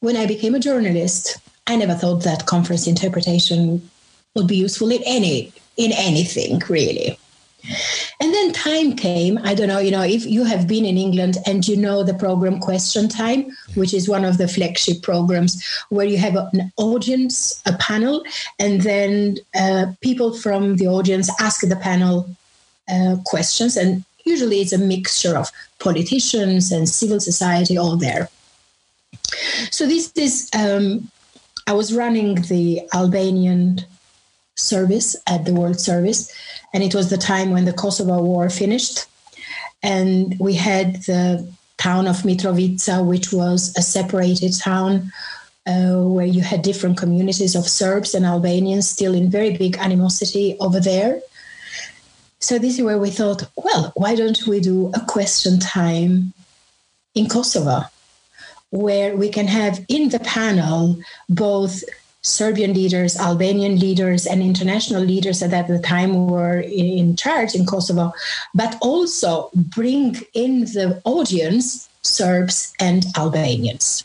When 0.00 0.16
I 0.16 0.26
became 0.26 0.54
a 0.54 0.60
journalist, 0.60 1.38
I 1.66 1.76
never 1.76 1.94
thought 1.94 2.24
that 2.24 2.46
conference 2.46 2.86
interpretation 2.86 3.88
would 4.34 4.48
be 4.48 4.56
useful 4.56 4.90
in 4.90 5.02
any 5.06 5.52
in 5.76 5.92
anything 5.92 6.60
really. 6.68 7.18
And 8.20 8.32
then 8.32 8.52
time 8.52 8.94
came. 8.94 9.38
I 9.42 9.54
don't 9.54 9.68
know, 9.68 9.78
you 9.78 9.90
know, 9.90 10.02
if 10.02 10.26
you 10.26 10.44
have 10.44 10.68
been 10.68 10.84
in 10.84 10.98
England 10.98 11.38
and 11.46 11.66
you 11.66 11.76
know 11.76 12.02
the 12.02 12.14
program 12.14 12.60
Question 12.60 13.08
Time, 13.08 13.46
which 13.74 13.94
is 13.94 14.08
one 14.08 14.24
of 14.24 14.38
the 14.38 14.48
flagship 14.48 15.02
programs 15.02 15.62
where 15.88 16.06
you 16.06 16.18
have 16.18 16.36
an 16.36 16.72
audience, 16.76 17.62
a 17.66 17.72
panel, 17.74 18.22
and 18.58 18.82
then 18.82 19.36
uh, 19.58 19.86
people 20.00 20.36
from 20.36 20.76
the 20.76 20.86
audience 20.86 21.30
ask 21.40 21.66
the 21.66 21.76
panel 21.76 22.28
uh, 22.88 23.16
questions. 23.24 23.76
And 23.76 24.04
usually 24.24 24.60
it's 24.60 24.72
a 24.72 24.78
mixture 24.78 25.36
of 25.36 25.50
politicians 25.78 26.70
and 26.70 26.88
civil 26.88 27.20
society 27.20 27.76
all 27.76 27.96
there. 27.96 28.28
So 29.70 29.86
this 29.86 30.12
is, 30.16 30.50
um, 30.54 31.10
I 31.66 31.72
was 31.72 31.94
running 31.94 32.42
the 32.42 32.82
Albanian 32.92 33.84
service 34.56 35.16
at 35.26 35.44
the 35.44 35.54
World 35.54 35.80
Service 35.80 36.32
and 36.74 36.82
it 36.82 36.94
was 36.94 37.08
the 37.08 37.16
time 37.16 37.52
when 37.52 37.64
the 37.64 37.72
Kosovo 37.72 38.20
War 38.20 38.50
finished. 38.50 39.06
And 39.82 40.36
we 40.40 40.54
had 40.54 40.96
the 41.04 41.48
town 41.78 42.08
of 42.08 42.22
Mitrovica, 42.22 43.06
which 43.06 43.32
was 43.32 43.72
a 43.76 43.82
separated 43.82 44.58
town 44.58 45.12
uh, 45.66 46.02
where 46.02 46.26
you 46.26 46.42
had 46.42 46.62
different 46.62 46.98
communities 46.98 47.54
of 47.54 47.68
Serbs 47.68 48.12
and 48.12 48.26
Albanians 48.26 48.88
still 48.88 49.14
in 49.14 49.30
very 49.30 49.56
big 49.56 49.76
animosity 49.78 50.56
over 50.58 50.80
there. 50.80 51.20
So 52.40 52.58
this 52.58 52.78
is 52.78 52.84
where 52.84 52.98
we 52.98 53.10
thought, 53.10 53.48
well, 53.56 53.92
why 53.94 54.16
don't 54.16 54.46
we 54.48 54.60
do 54.60 54.90
a 54.94 55.00
question 55.06 55.60
time 55.60 56.32
in 57.14 57.28
Kosovo, 57.28 57.82
where 58.70 59.16
we 59.16 59.28
can 59.28 59.46
have 59.46 59.84
in 59.88 60.08
the 60.08 60.18
panel 60.18 60.98
both 61.28 61.84
Serbian 62.24 62.72
leaders, 62.72 63.18
Albanian 63.18 63.78
leaders, 63.78 64.26
and 64.26 64.42
international 64.42 65.02
leaders 65.02 65.40
that 65.40 65.52
at 65.52 65.68
the 65.68 65.78
time 65.78 66.26
were 66.26 66.60
in 66.60 67.16
charge 67.16 67.54
in 67.54 67.66
Kosovo, 67.66 68.12
but 68.54 68.76
also 68.80 69.50
bring 69.54 70.16
in 70.32 70.60
the 70.60 71.00
audience 71.04 71.88
Serbs 72.02 72.72
and 72.80 73.04
Albanians. 73.16 74.04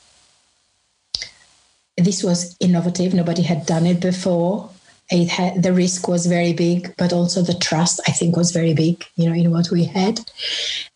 This 1.98 2.22
was 2.22 2.58
innovative. 2.60 3.14
Nobody 3.14 3.42
had 3.42 3.66
done 3.66 3.86
it 3.86 4.02
before. 4.02 4.70
It 5.10 5.30
had, 5.30 5.64
the 5.64 5.74
risk 5.74 6.08
was 6.08 6.26
very 6.26 6.54
big, 6.54 6.94
but 6.98 7.14
also 7.14 7.42
the 7.42 7.56
trust, 7.56 8.02
I 8.06 8.12
think, 8.12 8.36
was 8.36 8.52
very 8.52 8.74
big, 8.74 9.06
you 9.16 9.30
know, 9.30 9.36
in 9.36 9.50
what 9.50 9.72
we 9.72 9.86
had. 9.86 10.20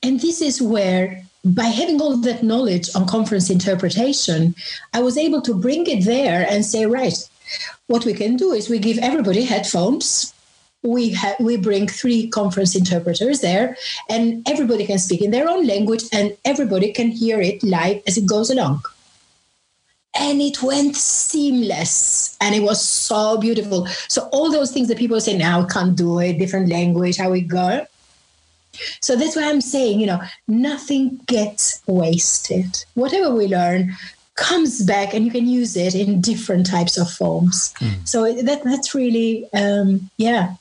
And 0.01 0.19
this 0.19 0.41
is 0.41 0.61
where 0.61 1.25
by 1.43 1.65
having 1.65 2.01
all 2.01 2.17
that 2.17 2.43
knowledge 2.43 2.89
on 2.95 3.05
conference 3.05 3.49
interpretation, 3.49 4.55
I 4.93 5.01
was 5.01 5.17
able 5.17 5.41
to 5.41 5.53
bring 5.53 5.87
it 5.87 6.05
there 6.05 6.47
and 6.49 6.65
say, 6.65 6.85
right, 6.85 7.17
what 7.87 8.05
we 8.05 8.13
can 8.13 8.37
do 8.37 8.53
is 8.53 8.69
we 8.69 8.79
give 8.79 8.97
everybody 8.99 9.43
headphones 9.43 10.33
we 10.83 11.11
have 11.11 11.35
we 11.39 11.57
bring 11.57 11.87
three 11.87 12.27
conference 12.27 12.75
interpreters 12.75 13.39
there, 13.39 13.77
and 14.09 14.47
everybody 14.47 14.85
can 14.85 14.99
speak 14.99 15.21
in 15.21 15.31
their 15.31 15.49
own 15.49 15.65
language, 15.65 16.03
and 16.11 16.35
everybody 16.45 16.91
can 16.91 17.09
hear 17.09 17.41
it 17.41 17.63
live 17.63 18.01
as 18.05 18.17
it 18.17 18.25
goes 18.25 18.49
along. 18.49 18.81
And 20.15 20.41
it 20.41 20.61
went 20.61 20.95
seamless, 20.95 22.37
and 22.41 22.53
it 22.53 22.61
was 22.61 22.81
so 22.87 23.37
beautiful. 23.37 23.87
So 24.09 24.27
all 24.31 24.51
those 24.51 24.71
things 24.71 24.89
that 24.89 24.97
people 24.97 25.19
say 25.19 25.37
now 25.37 25.65
can't 25.65 25.95
do 25.95 26.19
it, 26.19 26.37
different 26.37 26.69
language, 26.69 27.17
how 27.17 27.31
we 27.31 27.41
go. 27.41 27.87
So 29.01 29.15
that's 29.15 29.35
why 29.35 29.49
I'm 29.49 29.61
saying, 29.61 29.99
you 29.99 30.07
know, 30.07 30.21
nothing 30.47 31.19
gets 31.27 31.81
wasted. 31.87 32.83
Whatever 32.95 33.33
we 33.33 33.47
learn, 33.47 33.95
comes 34.35 34.83
back 34.83 35.13
and 35.13 35.25
you 35.25 35.31
can 35.31 35.47
use 35.47 35.77
it 35.77 35.93
in 35.93 36.19
different 36.19 36.65
types 36.65 36.97
of 36.97 37.09
forms. 37.09 37.73
Mm. 37.79 38.07
So 38.07 38.33
that 38.41 38.63
that's 38.63 38.95
really 38.95 39.47
um, 39.53 40.09
yeah. 40.17 40.55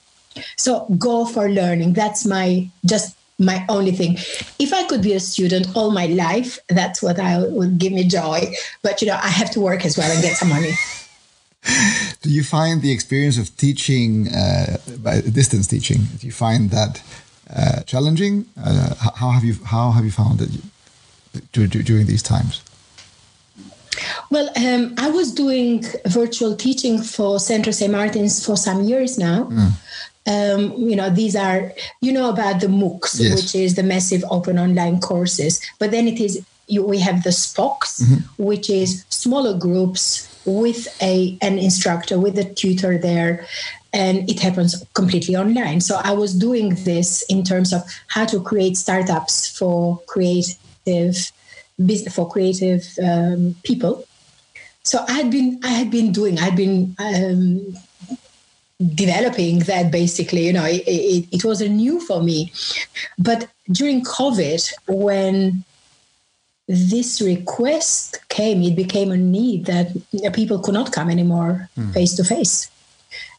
So 0.57 0.87
go 0.99 1.25
for 1.26 1.49
learning. 1.49 1.95
That's 1.95 2.25
my 2.26 2.69
just 2.85 3.16
my 3.38 3.64
only 3.69 3.92
thing. 3.92 4.19
If 4.59 4.73
I 4.73 4.85
could 4.85 5.02
be 5.02 5.14
a 5.14 5.21
student 5.21 5.75
all 5.75 5.90
my 5.90 6.07
life, 6.07 6.59
that's 6.69 7.02
what 7.02 7.19
I 7.19 7.42
would 7.42 7.78
give 7.78 7.92
me 7.92 8.04
joy. 8.04 8.52
But 8.83 9.00
you 9.00 9.09
know, 9.09 9.19
I 9.23 9.28
have 9.28 9.50
to 9.52 9.61
work 9.61 9.85
as 9.85 9.97
well 9.97 10.11
and 10.11 10.23
get 10.23 10.37
some 10.37 10.49
money. 10.49 10.73
do 12.23 12.31
you 12.31 12.45
find 12.45 12.83
the 12.83 12.92
experience 12.92 13.38
of 13.38 13.57
teaching 13.57 14.28
uh, 14.28 14.78
by 14.99 15.21
distance 15.21 15.66
teaching? 15.66 15.99
Do 16.19 16.26
you 16.26 16.33
find 16.33 16.71
that 16.71 17.02
uh, 17.54 17.82
challenging? 17.82 18.47
Uh, 18.62 18.94
how 19.16 19.30
have 19.30 19.44
you 19.44 19.54
how 19.64 19.90
have 19.90 20.04
you 20.04 20.11
found 20.11 20.40
it 20.40 20.50
during 21.52 22.06
these 22.06 22.23
times? 22.23 22.62
Well, 24.30 24.50
um, 24.56 24.94
I 24.99 25.11
was 25.11 25.32
doing 25.32 25.85
virtual 26.06 26.56
teaching 26.56 27.02
for 27.02 27.38
Central 27.38 27.73
St. 27.73 27.92
Martin's 27.92 28.44
for 28.44 28.56
some 28.56 28.85
years 28.85 29.18
now. 29.18 29.44
Mm. 29.44 29.73
Um, 30.25 30.73
you 30.76 30.97
know, 30.97 31.11
these 31.11 31.37
are, 31.37 31.73
you 32.00 32.12
know, 32.12 32.30
about 32.30 32.61
the 32.61 32.68
MOOCs, 32.68 33.21
yes. 33.21 33.35
which 33.35 33.54
is 33.54 33.75
the 33.75 33.82
massive 33.82 34.25
open 34.30 34.59
online 34.59 35.00
courses. 35.00 35.61
But 35.78 35.90
then 35.90 36.06
it 36.06 36.21
is, 36.21 36.44
you, 36.68 36.85
we 36.85 37.00
have 37.00 37.25
the 37.25 37.30
SPOCs, 37.30 38.02
mm-hmm. 38.02 38.42
which 38.42 38.71
is 38.71 39.04
smaller 39.09 39.59
groups 39.59 40.31
with 40.44 40.88
a 41.02 41.37
an 41.40 41.58
instructor, 41.58 42.18
with 42.18 42.38
a 42.38 42.44
tutor 42.44 42.99
there. 42.99 43.46
And 43.94 44.28
it 44.28 44.40
happens 44.40 44.82
completely 44.94 45.37
online. 45.37 45.82
So 45.82 46.00
I 46.02 46.12
was 46.12 46.32
doing 46.34 46.76
this 46.84 47.22
in 47.28 47.44
terms 47.44 47.75
of 47.75 47.82
how 48.08 48.25
to 48.25 48.40
create 48.40 48.78
startups 48.78 49.46
for 49.58 50.00
creative 50.06 51.30
business 51.84 52.14
for 52.14 52.28
creative 52.28 52.87
um, 53.02 53.54
people. 53.62 54.04
So 54.82 55.04
I 55.08 55.12
had 55.12 55.30
been 55.30 55.61
I 55.62 55.68
had 55.68 55.90
been 55.90 56.12
doing 56.12 56.38
I'd 56.38 56.56
been 56.56 56.96
um, 56.99 57.76
developing 58.94 59.61
that 59.61 59.92
basically. 59.92 60.46
You 60.46 60.54
know, 60.54 60.64
it, 60.64 60.82
it, 60.87 61.28
it 61.30 61.44
was 61.44 61.61
a 61.61 61.68
new 61.68 62.00
for 62.00 62.22
me, 62.22 62.52
but 63.18 63.49
during 63.70 64.02
COVID 64.04 64.72
when 64.88 65.64
this 66.69 67.21
request 67.21 68.19
came, 68.28 68.62
it 68.62 68.76
became 68.76 69.11
a 69.11 69.16
need 69.16 69.66
that 69.66 69.92
people 70.33 70.59
could 70.59 70.75
not 70.75 70.92
come 70.92 71.11
anymore 71.11 71.69
face 71.92 72.14
to 72.14 72.25
face. 72.25 72.71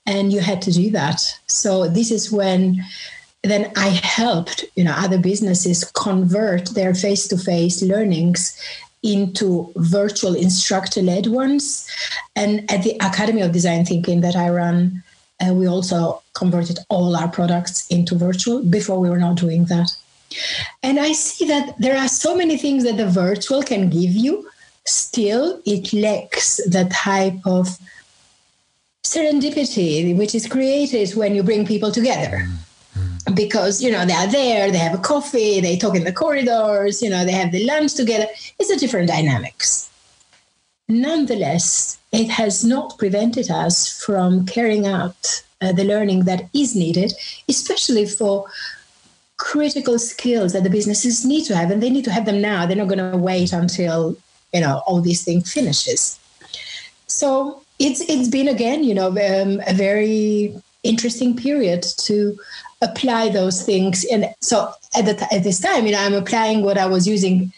And 0.05 0.33
you 0.33 0.41
had 0.41 0.61
to 0.63 0.71
do 0.71 0.89
that. 0.91 1.21
So 1.47 1.87
this 1.87 2.11
is 2.11 2.31
when 2.31 2.83
then 3.43 3.71
I 3.75 3.89
helped, 3.89 4.63
you 4.75 4.83
know, 4.83 4.93
other 4.95 5.17
businesses 5.17 5.83
convert 5.83 6.69
their 6.69 6.95
face-to-face 6.95 7.81
learnings 7.81 8.57
into 9.01 9.69
virtual 9.75 10.33
instructor-led 10.33 11.27
ones. 11.27 11.85
And 12.37 12.69
at 12.71 12.83
the 12.83 12.95
Academy 13.01 13.41
of 13.41 13.51
Design 13.51 13.85
Thinking 13.85 14.21
that 14.21 14.37
I 14.37 14.49
run, 14.49 15.03
uh, 15.45 15.53
we 15.53 15.67
also 15.67 16.21
converted 16.33 16.79
all 16.87 17.15
our 17.15 17.27
products 17.27 17.85
into 17.87 18.15
virtual. 18.15 18.63
Before 18.63 18.99
we 18.99 19.09
were 19.09 19.17
not 19.17 19.35
doing 19.35 19.65
that. 19.65 19.89
And 20.81 20.99
I 20.99 21.13
see 21.13 21.45
that 21.45 21.75
there 21.79 21.97
are 21.97 22.07
so 22.07 22.35
many 22.35 22.57
things 22.57 22.83
that 22.83 22.97
the 22.97 23.07
virtual 23.07 23.63
can 23.63 23.89
give 23.89 24.11
you. 24.11 24.49
Still, 24.85 25.61
it 25.65 25.93
lacks 25.93 26.57
the 26.67 26.89
type 26.91 27.39
of 27.45 27.77
serendipity 29.03 30.17
which 30.17 30.33
is 30.33 30.47
created 30.47 31.13
when 31.15 31.35
you 31.35 31.43
bring 31.43 31.65
people 31.65 31.91
together. 31.91 32.47
Because 33.33 33.81
you 33.81 33.91
know 33.91 34.05
they 34.05 34.13
are 34.13 34.27
there 34.27 34.71
they 34.71 34.77
have 34.77 34.93
a 34.93 35.01
coffee 35.01 35.61
they 35.61 35.77
talk 35.77 35.95
in 35.95 36.03
the 36.03 36.11
corridors 36.11 37.01
you 37.01 37.09
know 37.09 37.23
they 37.23 37.31
have 37.31 37.51
the 37.51 37.65
lunch 37.65 37.93
together. 37.93 38.27
It's 38.59 38.69
a 38.69 38.77
different 38.77 39.07
dynamics. 39.07 39.89
Nonetheless 40.87 41.97
it 42.11 42.29
has 42.29 42.63
not 42.63 42.97
prevented 42.97 43.49
us 43.49 43.75
from 44.03 44.45
carrying 44.45 44.85
out 44.87 45.43
uh, 45.61 45.71
the 45.71 45.85
learning 45.85 46.25
that 46.25 46.49
is 46.53 46.75
needed 46.75 47.13
especially 47.47 48.05
for 48.05 48.45
critical 49.49 49.97
skills 49.99 50.53
that 50.53 50.63
the 50.63 50.75
businesses 50.77 51.25
need 51.25 51.43
to 51.43 51.55
have 51.55 51.69
and 51.69 51.81
they 51.83 51.89
need 51.89 52.05
to 52.05 52.15
have 52.17 52.25
them 52.25 52.41
now 52.41 52.65
they're 52.65 52.83
not 52.83 52.93
going 52.93 53.11
to 53.11 53.17
wait 53.17 53.51
until 53.51 54.15
you 54.53 54.61
know 54.61 54.81
all 54.85 55.01
these 55.01 55.23
things 55.23 55.51
finishes 55.51 56.19
so 57.07 57.61
it's 57.79 58.01
it's 58.13 58.29
been 58.29 58.47
again 58.47 58.83
you 58.83 58.95
know 58.99 59.09
um, 59.09 59.61
a 59.67 59.73
very 59.73 60.55
interesting 60.83 61.35
period 61.35 61.81
to 61.97 62.37
apply 62.83 63.29
those 63.29 63.63
things. 63.63 64.05
And 64.05 64.33
so 64.41 64.71
at, 64.95 65.05
the, 65.05 65.27
at 65.33 65.43
this 65.43 65.59
time, 65.59 65.85
you 65.85 65.93
know, 65.93 65.99
I'm 65.99 66.13
applying 66.13 66.63
what 66.63 66.77
I 66.77 66.85
was 66.85 67.07
using 67.07 67.51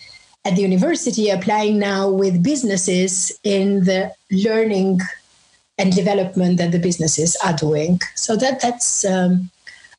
at 0.46 0.56
the 0.56 0.62
university, 0.62 1.30
applying 1.30 1.80
now 1.80 2.10
with 2.10 2.44
businesses 2.44 3.38
in 3.44 3.84
the 3.86 4.14
learning 4.32 5.00
and 5.78 5.94
development 5.94 6.58
that 6.58 6.72
the 6.72 6.80
businesses 6.80 7.36
are 7.44 7.54
doing. 7.54 8.00
So 8.14 8.36
that 8.38 8.62
that's 8.62 9.04
um, 9.04 9.50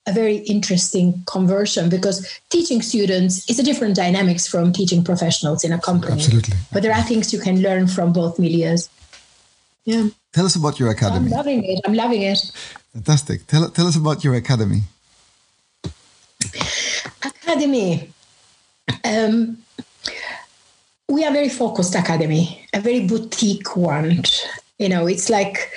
a 0.06 0.12
very 0.12 0.36
interesting 0.36 1.22
conversion 1.26 1.88
because 1.88 2.40
teaching 2.48 2.80
students 2.80 3.48
is 3.50 3.58
a 3.58 3.62
different 3.62 3.96
dynamics 3.96 4.46
from 4.46 4.72
teaching 4.72 5.02
professionals 5.02 5.64
in 5.64 5.72
a 5.72 5.80
company. 5.80 6.12
Absolutely. 6.12 6.54
But 6.72 6.82
there 6.82 6.94
are 6.94 7.02
things 7.02 7.32
you 7.32 7.40
can 7.40 7.60
learn 7.60 7.88
from 7.88 8.12
both 8.12 8.36
milieux. 8.36 8.88
Yeah. 9.84 10.08
Tell 10.32 10.46
us 10.46 10.56
about 10.56 10.78
your 10.78 10.90
academy. 10.90 11.26
I'm 11.26 11.30
loving 11.30 11.64
it. 11.64 11.80
I'm 11.84 11.94
loving 11.94 12.22
it. 12.22 12.38
Fantastic. 12.92 13.46
Tell, 13.46 13.68
tell 13.70 13.86
us 13.86 13.96
about 13.96 14.22
your 14.22 14.34
academy. 14.34 14.82
Academy. 17.22 18.10
Um, 19.04 19.58
we 21.08 21.24
are 21.24 21.32
very 21.32 21.48
focused 21.48 21.94
academy, 21.94 22.66
a 22.74 22.80
very 22.80 23.06
boutique 23.06 23.76
one. 23.76 24.22
You 24.78 24.88
know, 24.88 25.06
it's 25.06 25.30
like 25.30 25.70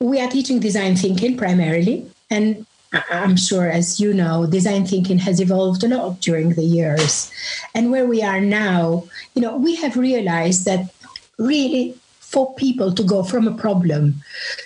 we 0.00 0.20
are 0.20 0.28
teaching 0.28 0.60
design 0.60 0.96
thinking 0.96 1.36
primarily, 1.36 2.06
and 2.30 2.66
I'm 3.10 3.36
sure, 3.36 3.70
as 3.70 3.98
you 3.98 4.12
know, 4.12 4.46
design 4.46 4.86
thinking 4.86 5.18
has 5.18 5.40
evolved 5.40 5.82
a 5.82 5.88
lot 5.88 6.20
during 6.20 6.50
the 6.50 6.64
years. 6.64 7.30
And 7.74 7.90
where 7.90 8.06
we 8.06 8.22
are 8.22 8.40
now, 8.40 9.04
you 9.34 9.42
know, 9.42 9.56
we 9.56 9.76
have 9.76 9.96
realized 9.96 10.64
that 10.66 10.92
really 11.38 11.94
for 12.20 12.54
people 12.54 12.92
to 12.94 13.02
go 13.02 13.22
from 13.22 13.46
a 13.46 13.56
problem 13.56 14.22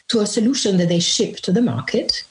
to 0.09 0.21
a 0.21 0.27
solution 0.27 0.77
that 0.77 0.89
they 0.89 1.01
ship 1.01 1.37
to 1.37 1.53
the 1.53 1.62
market, 1.62 2.25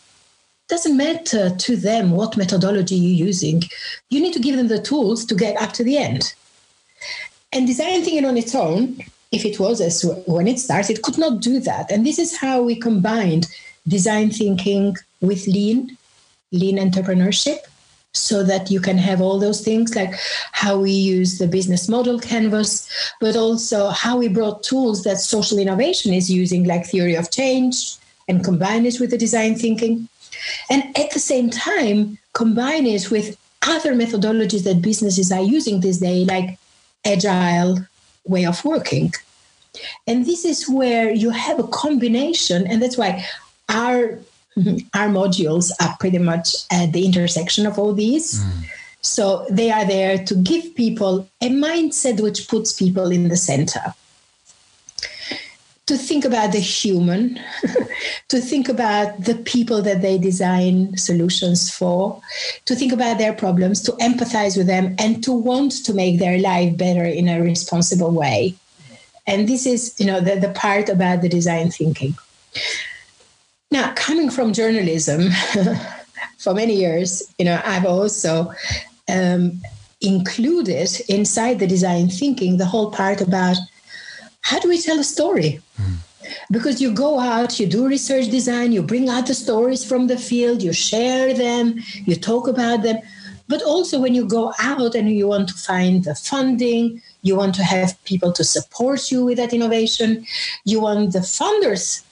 doesn't 0.67 0.97
matter 0.97 1.49
to 1.55 1.75
them 1.75 2.11
what 2.11 2.37
methodology 2.37 2.95
you're 2.95 3.27
using. 3.27 3.63
You 4.09 4.19
need 4.19 4.33
to 4.33 4.39
give 4.39 4.55
them 4.57 4.67
the 4.67 4.81
tools 4.81 5.25
to 5.25 5.35
get 5.35 5.61
up 5.61 5.73
to 5.73 5.83
the 5.83 5.97
end. 5.97 6.33
And 7.53 7.67
design 7.67 8.01
thinking 8.01 8.25
on 8.25 8.37
its 8.37 8.55
own, 8.55 8.97
if 9.31 9.45
it 9.45 9.59
was 9.59 9.81
as 9.81 10.03
when 10.25 10.47
it 10.47 10.59
started, 10.59 11.01
could 11.03 11.17
not 11.17 11.41
do 11.41 11.59
that. 11.59 11.91
And 11.91 12.05
this 12.05 12.17
is 12.17 12.37
how 12.37 12.61
we 12.61 12.75
combined 12.75 13.47
design 13.87 14.29
thinking 14.29 14.95
with 15.21 15.47
lean, 15.47 15.97
lean 16.51 16.77
entrepreneurship, 16.77 17.59
so 18.13 18.43
that 18.43 18.71
you 18.71 18.79
can 18.79 18.97
have 18.97 19.19
all 19.19 19.39
those 19.39 19.61
things 19.61 19.93
like 19.93 20.13
how 20.53 20.79
we 20.79 20.91
use 20.91 21.37
the 21.37 21.47
business 21.47 21.89
model 21.89 22.17
canvas, 22.17 22.89
but 23.19 23.35
also 23.35 23.89
how 23.89 24.17
we 24.17 24.29
brought 24.29 24.63
tools 24.63 25.03
that 25.03 25.17
social 25.17 25.59
innovation 25.59 26.13
is 26.13 26.31
using, 26.31 26.63
like 26.63 26.85
theory 26.85 27.15
of 27.15 27.29
change, 27.29 27.97
and 28.27 28.43
combine 28.43 28.85
it 28.85 28.99
with 28.99 29.11
the 29.11 29.17
design 29.17 29.55
thinking. 29.55 30.07
And 30.69 30.97
at 30.97 31.11
the 31.11 31.19
same 31.19 31.49
time 31.49 32.17
combine 32.33 32.85
it 32.85 33.09
with 33.09 33.37
other 33.67 33.93
methodologies 33.93 34.63
that 34.63 34.81
businesses 34.81 35.31
are 35.31 35.41
using 35.41 35.79
this 35.79 35.97
day 35.97 36.25
like 36.25 36.59
agile 37.05 37.79
way 38.25 38.45
of 38.45 38.63
working. 38.63 39.13
And 40.07 40.25
this 40.25 40.45
is 40.45 40.69
where 40.69 41.11
you 41.11 41.31
have 41.31 41.59
a 41.59 41.67
combination 41.67 42.67
and 42.67 42.81
that's 42.81 42.97
why 42.97 43.25
our 43.69 44.19
our 44.93 45.09
modules 45.09 45.71
are 45.81 45.95
pretty 45.99 46.17
much 46.17 46.55
at 46.71 46.93
the 46.93 47.05
intersection 47.05 47.65
of 47.65 47.77
all 47.77 47.93
these 47.93 48.41
mm. 48.41 48.65
so 49.01 49.45
they 49.49 49.69
are 49.69 49.85
there 49.85 50.17
to 50.17 50.35
give 50.35 50.75
people 50.75 51.27
a 51.41 51.49
mindset 51.49 52.21
which 52.21 52.47
puts 52.47 52.71
people 52.71 53.11
in 53.11 53.27
the 53.27 53.35
center 53.35 53.93
to 55.87 55.97
think 55.97 56.25
about 56.25 56.51
the 56.51 56.59
human, 56.59 57.39
to 58.29 58.39
think 58.39 58.67
about 58.67 59.23
the 59.23 59.35
people 59.35 59.83
that 59.83 60.01
they 60.01 60.17
design 60.17 60.97
solutions 60.97 61.69
for, 61.69 62.19
to 62.65 62.75
think 62.75 62.91
about 62.91 63.19
their 63.19 63.33
problems, 63.33 63.81
to 63.81 63.91
empathize 63.93 64.57
with 64.57 64.65
them, 64.65 64.95
and 64.97 65.23
to 65.23 65.31
want 65.31 65.71
to 65.85 65.93
make 65.93 66.17
their 66.17 66.39
life 66.39 66.75
better 66.75 67.05
in 67.05 67.27
a 67.27 67.41
responsible 67.41 68.11
way. 68.11 68.55
And 69.27 69.47
this 69.47 69.65
is, 69.65 69.95
you 69.99 70.07
know, 70.07 70.19
the, 70.19 70.35
the 70.35 70.49
part 70.49 70.89
about 70.89 71.21
the 71.21 71.29
design 71.29 71.69
thinking. 71.69 72.15
Now, 73.71 73.93
coming 73.95 74.29
from 74.29 74.53
journalism 74.53 75.29
for 76.37 76.53
many 76.53 76.75
years, 76.75 77.23
you 77.37 77.45
know, 77.45 77.61
I've 77.65 77.85
also 77.85 78.53
um, 79.09 79.61
included 80.01 80.89
inside 81.09 81.59
the 81.59 81.67
design 81.67 82.09
thinking 82.09 82.57
the 82.57 82.65
whole 82.65 82.91
part 82.91 83.21
about 83.21 83.57
how 84.41 84.59
do 84.59 84.69
we 84.69 84.79
tell 84.79 84.99
a 84.99 85.03
story? 85.03 85.59
Mm. 85.81 85.95
Because 86.51 86.81
you 86.81 86.91
go 86.91 87.19
out, 87.19 87.59
you 87.59 87.67
do 87.67 87.87
research 87.87 88.29
design, 88.29 88.71
you 88.71 88.81
bring 88.81 89.09
out 89.09 89.27
the 89.27 89.33
stories 89.33 89.83
from 89.83 90.07
the 90.07 90.17
field, 90.17 90.61
you 90.61 90.73
share 90.73 91.33
them, 91.33 91.79
you 92.05 92.15
talk 92.15 92.47
about 92.47 92.83
them. 92.83 92.97
But 93.47 93.61
also, 93.61 93.99
when 93.99 94.15
you 94.15 94.25
go 94.25 94.53
out 94.59 94.95
and 94.95 95.09
you 95.09 95.27
want 95.27 95.49
to 95.49 95.53
find 95.53 96.03
the 96.03 96.15
funding, 96.15 97.01
you 97.21 97.35
want 97.35 97.53
to 97.55 97.63
have 97.63 98.03
people 98.03 98.31
to 98.33 98.43
support 98.43 99.11
you 99.11 99.23
with 99.23 99.37
that 99.37 99.53
innovation, 99.53 100.25
you 100.63 100.79
want 100.79 101.13
the 101.13 101.19
funders 101.19 102.04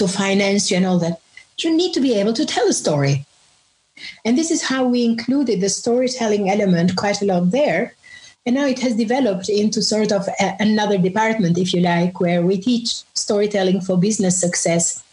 to 0.00 0.08
finance 0.08 0.70
you 0.70 0.78
and 0.78 0.86
all 0.86 0.98
that, 0.98 1.20
you 1.58 1.76
need 1.76 1.92
to 1.92 2.00
be 2.00 2.14
able 2.14 2.32
to 2.32 2.46
tell 2.46 2.66
a 2.68 2.72
story. 2.72 3.24
And 4.24 4.36
this 4.36 4.50
is 4.50 4.62
how 4.62 4.86
we 4.86 5.04
included 5.04 5.60
the 5.60 5.68
storytelling 5.68 6.48
element 6.48 6.96
quite 6.96 7.20
a 7.20 7.26
lot 7.26 7.50
there. 7.50 7.94
And 8.46 8.54
now 8.56 8.66
it 8.66 8.80
has 8.80 8.96
developed 8.96 9.50
into 9.50 9.82
sort 9.82 10.10
of 10.10 10.26
a, 10.40 10.56
another 10.58 10.96
department, 10.96 11.58
if 11.58 11.74
you 11.74 11.82
like, 11.82 12.18
where 12.18 12.40
we 12.40 12.58
teach 12.58 13.02
storytelling 13.14 13.82
for 13.82 13.98
business 13.98 14.40
success. 14.40 15.04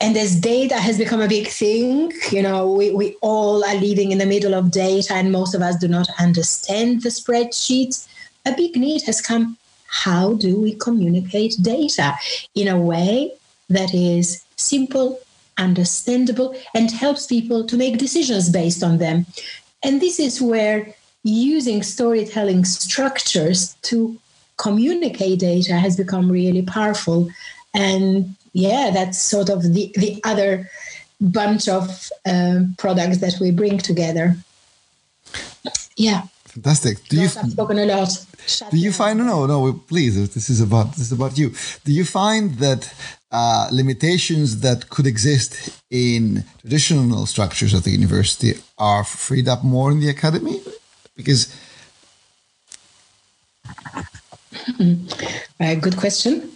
And 0.00 0.16
as 0.16 0.40
data 0.40 0.74
has 0.74 0.98
become 0.98 1.20
a 1.20 1.28
big 1.28 1.46
thing, 1.46 2.12
you 2.32 2.42
know, 2.42 2.72
we, 2.72 2.90
we 2.90 3.16
all 3.22 3.64
are 3.64 3.76
living 3.76 4.10
in 4.10 4.18
the 4.18 4.26
middle 4.26 4.54
of 4.54 4.72
data 4.72 5.14
and 5.14 5.30
most 5.30 5.54
of 5.54 5.62
us 5.62 5.76
do 5.76 5.86
not 5.86 6.08
understand 6.18 7.02
the 7.02 7.10
spreadsheets. 7.10 8.08
A 8.44 8.52
big 8.56 8.74
need 8.74 9.02
has 9.02 9.20
come. 9.20 9.56
How 9.86 10.32
do 10.32 10.60
we 10.60 10.74
communicate 10.74 11.54
data 11.62 12.16
in 12.56 12.66
a 12.66 12.80
way 12.80 13.30
that 13.72 13.94
is 13.94 14.44
simple, 14.56 15.18
understandable, 15.58 16.54
and 16.74 16.90
helps 16.90 17.26
people 17.26 17.64
to 17.66 17.76
make 17.76 17.98
decisions 17.98 18.50
based 18.50 18.82
on 18.82 18.98
them. 18.98 19.26
And 19.82 20.00
this 20.00 20.18
is 20.18 20.40
where 20.40 20.94
using 21.24 21.82
storytelling 21.82 22.64
structures 22.64 23.74
to 23.82 24.16
communicate 24.56 25.40
data 25.40 25.74
has 25.74 25.96
become 25.96 26.30
really 26.30 26.62
powerful. 26.62 27.28
And 27.74 28.34
yeah, 28.52 28.90
that's 28.92 29.20
sort 29.20 29.48
of 29.48 29.62
the, 29.62 29.92
the 29.96 30.20
other 30.24 30.70
bunch 31.20 31.68
of 31.68 32.10
um, 32.26 32.74
products 32.78 33.18
that 33.18 33.34
we 33.40 33.50
bring 33.50 33.78
together. 33.78 34.36
Yeah. 35.96 36.22
Fantastic. 36.46 37.02
Do 37.08 37.16
you 37.16 37.24
I've 37.24 37.50
spoken 37.50 37.78
a 37.78 37.86
lot. 37.86 38.10
Shut 38.46 38.70
do 38.70 38.76
you 38.76 38.92
find 38.92 39.18
no 39.18 39.46
no 39.46 39.72
please 39.72 40.34
this 40.34 40.50
is 40.50 40.60
about 40.60 40.90
this 40.90 41.06
is 41.06 41.12
about 41.12 41.38
you. 41.38 41.54
Do 41.84 41.92
you 41.92 42.04
find 42.04 42.58
that 42.58 42.92
uh, 43.32 43.68
limitations 43.72 44.60
that 44.60 44.90
could 44.90 45.06
exist 45.06 45.80
in 45.90 46.44
traditional 46.60 47.26
structures 47.26 47.74
of 47.74 47.82
the 47.82 47.90
university 47.90 48.54
are 48.78 49.04
freed 49.04 49.48
up 49.48 49.64
more 49.64 49.90
in 49.90 50.00
the 50.00 50.08
academy? 50.08 50.60
Because. 51.16 51.54
Uh, 55.60 55.74
good 55.76 55.96
question. 55.96 56.50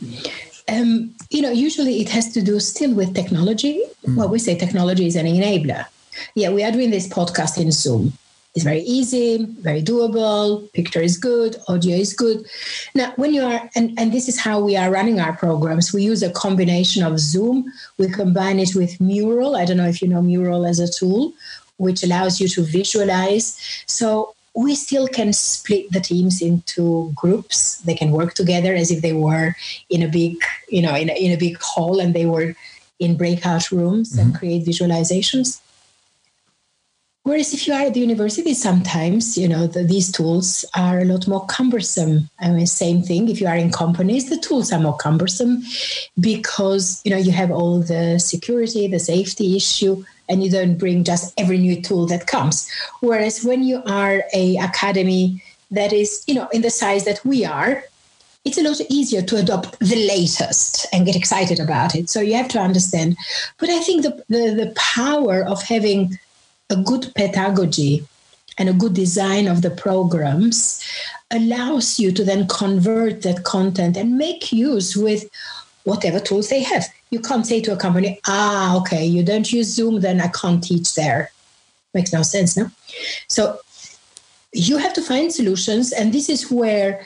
Um, 0.69 1.15
you 1.31 1.41
know, 1.41 1.51
usually 1.51 2.01
it 2.01 2.09
has 2.09 2.33
to 2.33 2.43
do 2.43 2.59
still 2.59 2.93
with 2.93 3.15
technology. 3.15 3.81
Mm. 4.05 4.17
Well, 4.17 4.29
we 4.29 4.41
say 4.41 4.59
technology 4.59 5.07
is 5.07 5.15
an 5.15 5.27
enabler. 5.27 5.87
Yeah, 6.35 6.51
we 6.51 6.65
are 6.65 6.73
doing 6.73 6.91
this 6.91 7.07
podcast 7.09 7.61
in 7.61 7.71
Zoom. 7.71 8.13
It's 8.57 8.65
very 8.65 8.81
easy, 8.81 9.45
very 9.61 9.83
doable. 9.83 10.73
Picture 10.73 11.03
is 11.03 11.19
good, 11.19 11.57
audio 11.69 11.95
is 11.95 12.15
good. 12.15 12.47
Now, 12.95 13.13
when 13.17 13.35
you 13.35 13.43
are, 13.45 13.69
and, 13.75 13.93
and 13.99 14.13
this 14.13 14.31
is 14.31 14.41
how 14.41 14.61
we 14.61 14.79
are 14.79 14.91
running 14.91 15.21
our 15.21 15.37
programs, 15.37 15.93
we 15.93 16.03
use 16.03 16.23
a 16.23 16.31
combination 16.31 17.03
of 17.03 17.21
Zoom. 17.21 17.71
We 17.99 18.09
combine 18.09 18.59
it 18.59 18.75
with 18.75 18.99
Mural. 18.99 19.57
I 19.57 19.67
don't 19.67 19.77
know 19.77 19.87
if 19.87 20.01
you 20.01 20.09
know 20.09 20.23
Mural 20.23 20.65
as 20.65 20.81
a 20.81 20.91
tool, 20.91 21.35
which 21.77 22.03
allows 22.03 22.41
you 22.41 22.49
to 22.49 22.63
visualize. 22.63 23.61
So 23.85 24.35
we 24.55 24.75
still 24.75 25.07
can 25.07 25.35
split 25.35 25.93
the 25.93 26.01
teams 26.01 26.41
into 26.41 27.13
groups. 27.15 27.77
They 27.81 27.95
can 27.95 28.11
work 28.11 28.33
together 28.33 28.75
as 28.75 28.91
if 28.91 29.03
they 29.03 29.13
were 29.13 29.55
in 29.91 30.03
a 30.03 30.09
big, 30.09 30.39
you 30.71 30.81
know, 30.81 30.95
in 30.95 31.11
a, 31.11 31.13
in 31.13 31.31
a 31.31 31.37
big 31.37 31.59
hall 31.61 32.01
and 32.01 32.15
they 32.15 32.25
were 32.25 32.57
in 32.99 33.19
breakout 33.19 33.71
rooms 33.71 34.13
mm-hmm. 34.13 34.31
and 34.31 34.35
create 34.35 34.65
visualizations. 34.65 35.61
Whereas 37.27 37.53
if 37.53 37.67
you 37.67 37.75
are 37.75 37.87
at 37.87 37.95
the 37.95 37.99
university, 37.99 38.55
sometimes, 38.55 39.37
you 39.37 39.49
know, 39.49 39.67
the, 39.67 39.83
these 39.83 40.13
tools 40.13 40.65
are 40.77 41.01
a 41.01 41.05
lot 41.05 41.27
more 41.27 41.45
cumbersome. 41.47 42.31
I 42.39 42.51
mean, 42.51 42.69
same 42.69 43.03
thing. 43.03 43.29
If 43.29 43.41
you 43.41 43.49
are 43.49 43.57
in 43.57 43.73
companies, 43.73 44.31
the 44.31 44.39
tools 44.39 44.73
are 44.73 44.79
more 44.79 44.97
cumbersome 44.97 45.65
because, 46.21 47.03
you 47.05 47.11
know, 47.11 47.17
you 47.17 47.33
have 47.33 47.51
all 47.51 47.81
the 47.81 48.21
security, 48.21 48.87
the 48.87 49.01
safety 49.01 49.57
issue, 49.57 50.05
and 50.29 50.45
you 50.45 50.53
don't 50.53 50.79
bring 50.79 51.03
just 51.03 51.35
every 51.37 51.59
new 51.59 51.83
tool 51.83 52.07
that 52.07 52.29
comes. 52.29 52.71
Whereas 53.01 53.43
when 53.43 53.65
you 53.65 53.83
are 53.87 54.23
a 54.33 54.57
academy 54.59 55.43
that 55.73 55.93
is, 55.93 56.23
you 56.29 56.35
know, 56.37 56.47
in 56.53 56.63
the 56.63 56.71
size 56.71 57.07
that 57.07 57.25
we 57.25 57.45
are, 57.45 57.83
it's 58.45 58.59
a 58.59 58.63
lot 58.63 58.81
easier 58.89 59.23
to 59.23 59.37
adopt 59.37 59.77
the 59.81 60.07
latest 60.07 60.87
and 60.93 61.05
get 61.05 61.17
excited 61.17 61.59
about 61.59 61.97
it. 61.97 62.09
So 62.09 62.21
you 62.21 62.35
have 62.35 62.47
to 62.51 62.61
understand. 62.61 63.17
But 63.59 63.71
I 63.71 63.81
think 63.81 64.05
the, 64.05 64.25
the, 64.29 64.55
the 64.55 64.73
power 64.77 65.45
of 65.45 65.61
having 65.65 66.17
a 66.71 66.77
good 66.77 67.13
pedagogy 67.15 68.07
and 68.59 68.69
a 68.69 68.73
good 68.73 68.95
design 68.95 69.47
of 69.47 69.63
the 69.63 69.71
programs 69.71 70.83
allows 71.31 71.99
you 71.99 72.13
to 72.13 72.25
then 72.25 72.47
convert 72.49 73.23
that 73.23 73.45
content 73.45 73.97
and 73.97 74.17
make 74.17 74.53
use 74.53 74.97
with 74.97 75.29
whatever 75.85 76.19
tools 76.19 76.49
they 76.49 76.63
have. 76.63 76.85
You 77.11 77.21
can't 77.21 77.47
say 77.47 77.61
to 77.63 77.73
a 77.73 77.77
company, 77.77 78.21
ah, 78.27 78.77
okay, 78.79 79.05
you 79.05 79.23
don't 79.23 79.53
use 79.53 79.73
Zoom, 79.73 80.01
then 80.01 80.21
I 80.21 80.29
can't 80.29 80.63
teach 80.63 80.95
there. 80.95 81.31
Makes 81.95 82.13
no 82.13 82.23
sense, 82.23 82.57
no? 82.57 82.71
So 83.29 83.59
you 84.53 84.79
have 84.79 84.93
to 84.95 85.03
find 85.03 85.33
solutions, 85.33 85.93
and 85.93 86.13
this 86.13 86.29
is 86.29 86.51
where 86.51 87.05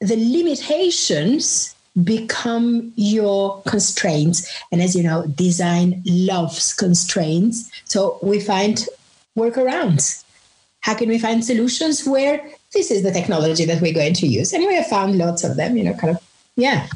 the 0.00 0.16
limitations 0.16 1.74
become 2.04 2.92
your 2.96 3.62
constraints. 3.62 4.50
And 4.70 4.80
as 4.80 4.94
you 4.94 5.02
know, 5.02 5.26
design 5.26 6.02
loves 6.06 6.72
constraints. 6.72 7.70
So 7.84 8.18
we 8.22 8.40
find 8.40 8.86
workarounds. 9.36 10.24
How 10.80 10.94
can 10.94 11.08
we 11.08 11.18
find 11.18 11.44
solutions 11.44 12.06
where 12.06 12.42
this 12.72 12.90
is 12.90 13.02
the 13.02 13.12
technology 13.12 13.64
that 13.66 13.80
we're 13.82 13.94
going 13.94 14.14
to 14.14 14.26
use? 14.26 14.52
And 14.52 14.64
we 14.66 14.74
have 14.76 14.86
found 14.86 15.18
lots 15.18 15.44
of 15.44 15.56
them, 15.56 15.76
you 15.76 15.84
know, 15.84 15.94
kind 15.94 16.16
of, 16.16 16.22
yeah. 16.56 16.86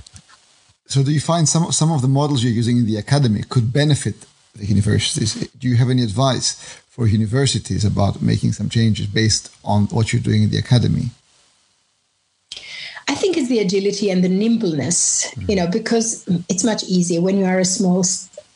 So 0.87 1.03
do 1.03 1.13
you 1.13 1.21
find 1.21 1.49
some, 1.49 1.73
some 1.73 1.91
of 1.91 2.01
the 2.03 2.09
models 2.09 2.43
you're 2.43 2.53
using 2.53 2.79
in 2.79 2.87
the 2.87 2.97
academy 2.97 3.43
could 3.49 3.73
benefit 3.73 4.27
the 4.55 4.67
universities? 4.67 5.49
Do 5.59 5.69
you 5.69 5.77
have 5.77 5.91
any 5.91 6.03
advice 6.03 6.55
for 6.89 7.07
universities 7.07 7.85
about 7.85 8.23
making 8.23 8.53
some 8.53 8.69
changes 8.69 9.07
based 9.07 9.55
on 9.65 9.87
what 9.87 10.13
you're 10.13 10.23
doing 10.23 10.45
in 10.45 10.51
the 10.51 10.59
academy? 10.59 11.11
I 13.09 13.15
think 13.15 13.37
it's 13.37 13.49
the 13.49 13.59
agility 13.59 14.11
and 14.11 14.25
the 14.25 14.29
nimbleness, 14.29 15.31
mm. 15.35 15.49
you 15.49 15.57
know, 15.57 15.67
because 15.67 16.27
it's 16.49 16.65
much 16.65 16.85
easier 16.85 17.21
when 17.21 17.39
you 17.39 17.45
are 17.45 17.59
a 17.59 17.65
small 17.65 18.05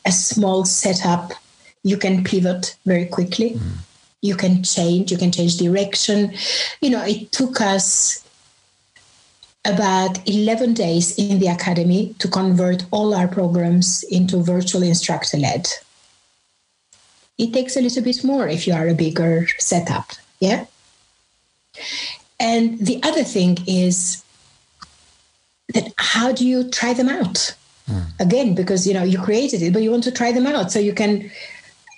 a 0.07 0.13
small 0.13 0.65
setup. 0.65 1.33
You 1.83 1.97
can 1.97 2.25
pivot 2.25 2.77
very 2.87 3.07
quickly. 3.07 3.51
Mm. 3.51 3.73
You 4.21 4.35
can 4.35 4.63
change. 4.63 5.13
You 5.13 5.19
can 5.19 5.31
change 5.31 5.57
direction. 5.57 6.33
You 6.81 6.91
know, 6.91 7.05
it 7.05 7.31
took 7.31 7.61
us 7.61 8.25
about 9.65 10.27
11 10.27 10.75
days 10.75 11.17
in 11.19 11.39
the 11.39 11.49
academy 11.49 12.15
to 12.19 12.29
convert 12.29 12.85
all 12.91 13.15
our 13.15 13.29
programs 13.29 14.03
into 14.05 14.43
virtual 14.43 14.83
instructor 14.83 15.37
led. 15.37 15.69
It 17.37 17.53
takes 17.53 17.77
a 17.77 17.81
little 17.81 18.03
bit 18.03 18.25
more 18.25 18.49
if 18.49 18.67
you 18.67 18.73
are 18.73 18.89
a 18.89 18.95
bigger 18.95 19.47
setup. 19.59 20.13
Yeah. 20.41 20.67
And 22.41 22.79
the 22.79 23.01
other 23.03 23.25
thing 23.25 23.59
is 23.67 24.23
that 25.75 25.93
how 25.97 26.33
do 26.33 26.47
you 26.47 26.69
try 26.71 26.93
them 26.95 27.09
out? 27.09 27.55
Mm. 27.91 28.21
Again, 28.21 28.55
because 28.55 28.87
you 28.87 28.95
know 28.95 29.03
you 29.03 29.19
created 29.19 29.63
it, 29.63 29.73
but 29.73 29.83
you 29.83 29.91
want 29.91 30.05
to 30.05 30.13
try 30.13 30.33
them 30.33 30.47
out 30.47 30.71
so 30.71 30.79
you 30.79 30.93
can 30.93 31.31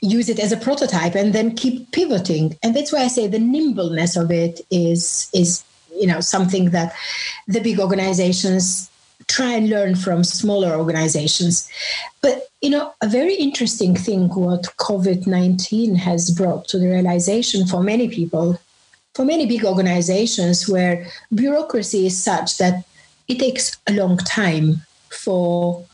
use 0.02 0.28
it 0.28 0.38
as 0.38 0.52
a 0.52 0.56
prototype 0.56 1.14
and 1.14 1.32
then 1.32 1.54
keep 1.54 1.90
pivoting. 1.92 2.56
And 2.62 2.74
that's 2.74 2.92
why 2.92 3.00
I 3.00 3.08
say 3.08 3.26
the 3.26 3.38
nimbleness 3.38 4.16
of 4.16 4.30
it 4.30 4.60
is 4.70 5.30
is 5.32 5.64
you 5.94 6.06
know 6.06 6.20
something 6.20 6.70
that 6.70 6.94
the 7.46 7.60
big 7.60 7.78
organizations 7.80 8.90
try 9.26 9.52
and 9.52 9.68
learn 9.68 9.94
from 9.94 10.24
smaller 10.24 10.76
organizations. 10.76 11.68
But 12.20 12.48
you 12.60 12.70
know, 12.70 12.92
a 13.00 13.08
very 13.08 13.34
interesting 13.34 13.94
thing 13.94 14.28
what 14.28 14.76
COVID 14.78 15.26
nineteen 15.26 15.94
has 15.96 16.30
brought 16.30 16.68
to 16.68 16.78
the 16.78 16.88
realization 16.88 17.66
for 17.66 17.82
many 17.82 18.08
people, 18.08 18.58
for 19.14 19.24
many 19.24 19.46
big 19.46 19.64
organizations, 19.64 20.68
where 20.68 21.06
bureaucracy 21.34 22.06
is 22.06 22.22
such 22.22 22.58
that 22.58 22.84
it 23.30 23.38
takes 23.38 23.76
a 23.86 23.92
long 23.92 24.16
time 24.18 24.82
for 25.08 25.84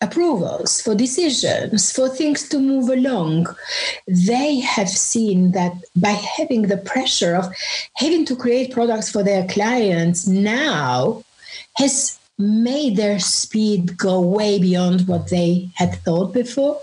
approvals, 0.00 0.80
for 0.82 0.94
decisions, 0.94 1.92
for 1.92 2.08
things 2.08 2.48
to 2.48 2.58
move 2.58 2.88
along. 2.88 3.46
They 4.08 4.58
have 4.58 4.88
seen 4.88 5.52
that 5.52 5.72
by 5.94 6.10
having 6.10 6.62
the 6.62 6.76
pressure 6.76 7.36
of 7.36 7.46
having 7.94 8.24
to 8.26 8.34
create 8.34 8.72
products 8.72 9.10
for 9.10 9.22
their 9.22 9.46
clients 9.46 10.26
now 10.26 11.22
has 11.76 12.18
made 12.38 12.96
their 12.96 13.20
speed 13.20 13.96
go 13.96 14.20
way 14.20 14.58
beyond 14.58 15.06
what 15.06 15.28
they 15.28 15.70
had 15.74 15.94
thought 16.02 16.34
before. 16.34 16.80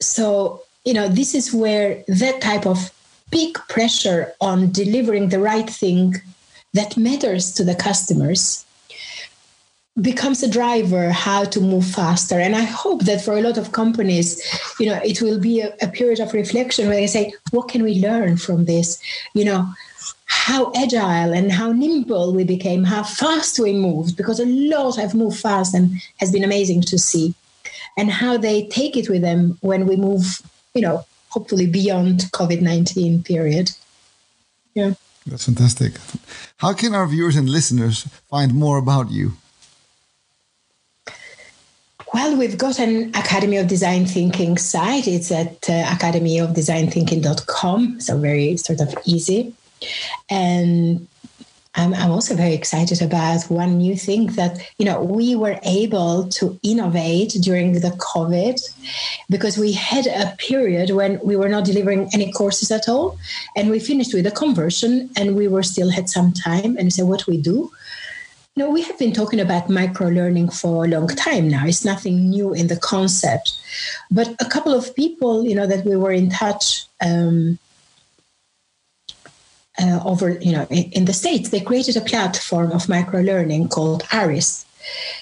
So, 0.00 0.62
you 0.84 0.92
know, 0.92 1.08
this 1.08 1.34
is 1.34 1.54
where 1.54 2.04
that 2.06 2.42
type 2.42 2.66
of 2.66 2.90
big 3.30 3.54
pressure 3.70 4.34
on 4.42 4.70
delivering 4.72 5.30
the 5.30 5.40
right 5.40 5.68
thing 5.68 6.20
that 6.74 6.96
matters 6.96 7.52
to 7.52 7.64
the 7.64 7.74
customers 7.74 8.64
becomes 10.00 10.42
a 10.42 10.50
driver 10.50 11.10
how 11.10 11.44
to 11.44 11.60
move 11.60 11.84
faster. 11.84 12.38
And 12.38 12.56
i 12.56 12.62
hope 12.62 13.04
that 13.04 13.20
for 13.20 13.36
a 13.36 13.42
lot 13.42 13.58
of 13.58 13.72
companies 13.72 14.40
you 14.80 14.86
know 14.86 14.98
it 15.04 15.20
will 15.20 15.38
be 15.38 15.60
a, 15.60 15.74
a, 15.82 15.88
period 15.88 16.20
of 16.20 16.32
reflection 16.32 16.88
where 16.88 16.96
they 16.96 17.06
say 17.06 17.32
what 17.50 17.68
can 17.68 17.82
we 17.82 18.00
learn 18.00 18.36
from 18.38 18.64
this? 18.64 19.00
You 19.34 19.44
know 19.44 19.68
how 20.24 20.72
agile 20.74 21.34
and 21.34 21.52
how 21.52 21.72
nimble 21.72 22.34
we 22.34 22.42
became 22.42 22.84
how 22.84 23.02
fast 23.02 23.58
we 23.60 23.74
moved 23.74 24.16
because 24.16 24.40
a 24.40 24.46
lot 24.46 24.96
have 24.96 25.14
moved 25.14 25.38
fast 25.38 25.74
and 25.74 25.90
has 26.16 26.32
been 26.32 26.44
amazing 26.44 26.80
to 26.82 26.98
see. 26.98 27.34
And 27.98 28.10
how 28.10 28.38
they 28.38 28.66
take 28.68 28.96
it 28.96 29.10
with 29.10 29.20
them 29.20 29.58
when 29.60 29.86
we 29.86 29.96
move 29.96 30.40
you 30.72 30.80
know 30.80 31.04
hopefully 31.28 31.66
beyond 31.66 32.20
covid-19 32.32 33.26
period. 33.26 33.70
Yeah 34.72 34.94
that's 35.26 35.44
fantastic 35.44 35.92
how 36.58 36.72
can 36.72 36.94
our 36.94 37.06
viewers 37.06 37.36
and 37.36 37.48
listeners 37.48 38.04
find 38.28 38.54
more 38.54 38.78
about 38.78 39.10
you 39.10 39.32
well, 42.14 42.36
we've 42.36 42.58
got 42.58 42.78
an 42.78 43.08
Academy 43.14 43.56
of 43.56 43.68
Design 43.68 44.04
Thinking 44.04 44.58
site. 44.58 45.08
It's 45.08 45.32
at 45.32 45.70
uh, 45.70 45.84
academyofdesignthinking.com. 45.84 48.02
So 48.02 48.18
very 48.18 48.58
sort 48.58 48.82
of 48.82 48.94
easy. 49.06 49.54
And 50.28 51.08
I'm, 51.74 51.94
I'm 51.94 52.10
also 52.10 52.34
very 52.34 52.52
excited 52.52 53.00
about 53.00 53.44
one 53.44 53.78
new 53.78 53.96
thing 53.96 54.26
that, 54.32 54.58
you 54.78 54.84
know, 54.84 55.02
we 55.02 55.34
were 55.34 55.58
able 55.62 56.28
to 56.28 56.58
innovate 56.62 57.30
during 57.40 57.72
the 57.72 57.96
COVID 58.12 58.60
because 59.30 59.56
we 59.56 59.72
had 59.72 60.06
a 60.06 60.36
period 60.36 60.90
when 60.90 61.18
we 61.24 61.34
were 61.34 61.48
not 61.48 61.64
delivering 61.64 62.10
any 62.12 62.30
courses 62.30 62.70
at 62.70 62.90
all. 62.90 63.18
And 63.56 63.70
we 63.70 63.80
finished 63.80 64.12
with 64.12 64.26
a 64.26 64.30
conversion 64.30 65.08
and 65.16 65.34
we 65.34 65.48
were 65.48 65.62
still 65.62 65.90
had 65.90 66.10
some 66.10 66.32
time. 66.32 66.76
And 66.76 66.92
said, 66.92 67.06
what 67.06 67.26
we 67.26 67.40
do? 67.40 67.70
You 68.54 68.64
know, 68.64 68.70
we 68.70 68.82
have 68.82 68.98
been 68.98 69.14
talking 69.14 69.40
about 69.40 69.70
micro 69.70 70.08
learning 70.08 70.50
for 70.50 70.84
a 70.84 70.88
long 70.88 71.08
time 71.08 71.48
now. 71.48 71.66
It's 71.66 71.86
nothing 71.86 72.28
new 72.28 72.52
in 72.52 72.66
the 72.66 72.76
concept. 72.76 73.58
But 74.10 74.28
a 74.40 74.44
couple 74.44 74.74
of 74.74 74.94
people, 74.94 75.46
you 75.46 75.54
know, 75.54 75.66
that 75.66 75.86
we 75.86 75.96
were 75.96 76.12
in 76.12 76.28
touch 76.28 76.84
um, 77.00 77.58
uh, 79.80 80.00
over, 80.04 80.30
you 80.40 80.52
know, 80.52 80.66
in, 80.70 80.90
in, 80.92 81.04
the 81.06 81.12
States, 81.12 81.50
they 81.50 81.60
created 81.60 81.96
a 81.96 82.00
platform 82.00 82.72
of 82.72 82.88
micro 82.88 83.20
learning 83.20 83.68
called 83.68 84.02
Arist. 84.12 84.66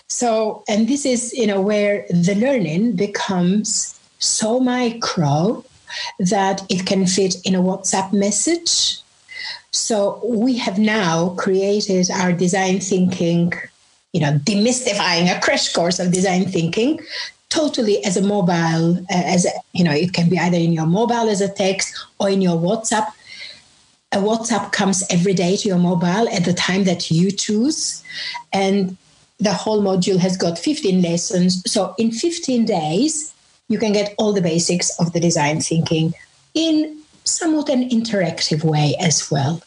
So, 0.08 0.64
and 0.68 0.88
this 0.88 1.04
is, 1.06 1.32
you 1.32 1.46
know, 1.46 1.60
where 1.60 2.06
the 2.10 2.34
learning 2.34 2.92
becomes 2.92 3.98
so 4.18 4.58
micro 4.58 5.64
that 6.18 6.62
it 6.68 6.86
can 6.86 7.06
fit 7.06 7.36
in 7.44 7.54
a 7.54 7.62
WhatsApp 7.62 8.12
message 8.12 9.00
so 9.72 10.20
we 10.24 10.56
have 10.58 10.78
now 10.78 11.30
created 11.30 12.10
our 12.10 12.32
design 12.32 12.80
thinking, 12.80 13.52
you 14.12 14.20
know, 14.20 14.32
demystifying 14.38 15.34
a 15.34 15.40
crash 15.40 15.72
course 15.72 16.00
of 16.00 16.12
design 16.12 16.46
thinking 16.46 17.00
totally 17.50 18.04
as 18.04 18.16
a 18.16 18.22
mobile, 18.22 18.98
uh, 18.98 19.04
as 19.10 19.44
a, 19.44 19.50
you 19.72 19.84
know, 19.84 19.92
it 19.92 20.12
can 20.12 20.28
be 20.28 20.38
either 20.38 20.56
in 20.56 20.72
your 20.72 20.86
mobile 20.86 21.28
as 21.28 21.40
a 21.40 21.48
text 21.48 21.94
or 22.18 22.30
in 22.30 22.40
your 22.42 22.56
WhatsApp. 22.56 23.06
A 24.12 24.16
WhatsApp 24.16 24.72
comes 24.72 25.04
every 25.08 25.34
day 25.34 25.56
to 25.56 25.68
your 25.68 25.78
mobile 25.78 26.28
at 26.28 26.44
the 26.44 26.52
time 26.52 26.84
that 26.84 27.10
you 27.10 27.30
choose. 27.30 28.02
And 28.52 28.96
the 29.38 29.52
whole 29.52 29.82
module 29.82 30.18
has 30.18 30.36
got 30.36 30.58
15 30.58 31.00
lessons. 31.00 31.62
So 31.70 31.94
in 31.96 32.10
15 32.10 32.64
days, 32.64 33.32
you 33.68 33.78
can 33.78 33.92
get 33.92 34.14
all 34.18 34.32
the 34.32 34.42
basics 34.42 34.98
of 34.98 35.12
the 35.12 35.20
design 35.20 35.60
thinking 35.60 36.12
in 36.54 37.00
somewhat 37.24 37.68
an 37.68 37.88
interactive 37.88 38.64
way 38.64 38.96
as 39.00 39.30
well. 39.30 39.62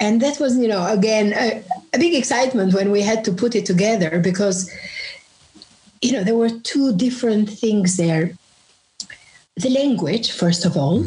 And 0.00 0.20
that 0.20 0.40
was, 0.40 0.56
you 0.58 0.68
know, 0.68 0.86
again, 0.86 1.32
a, 1.34 1.62
a 1.94 1.98
big 1.98 2.14
excitement 2.14 2.74
when 2.74 2.90
we 2.90 3.02
had 3.02 3.24
to 3.24 3.32
put 3.32 3.54
it 3.54 3.64
together 3.66 4.18
because, 4.18 4.70
you 6.02 6.12
know, 6.12 6.24
there 6.24 6.36
were 6.36 6.50
two 6.50 6.94
different 6.94 7.48
things 7.48 7.96
there. 7.96 8.32
The 9.56 9.70
language, 9.70 10.32
first 10.32 10.66
of 10.66 10.76
all, 10.76 11.06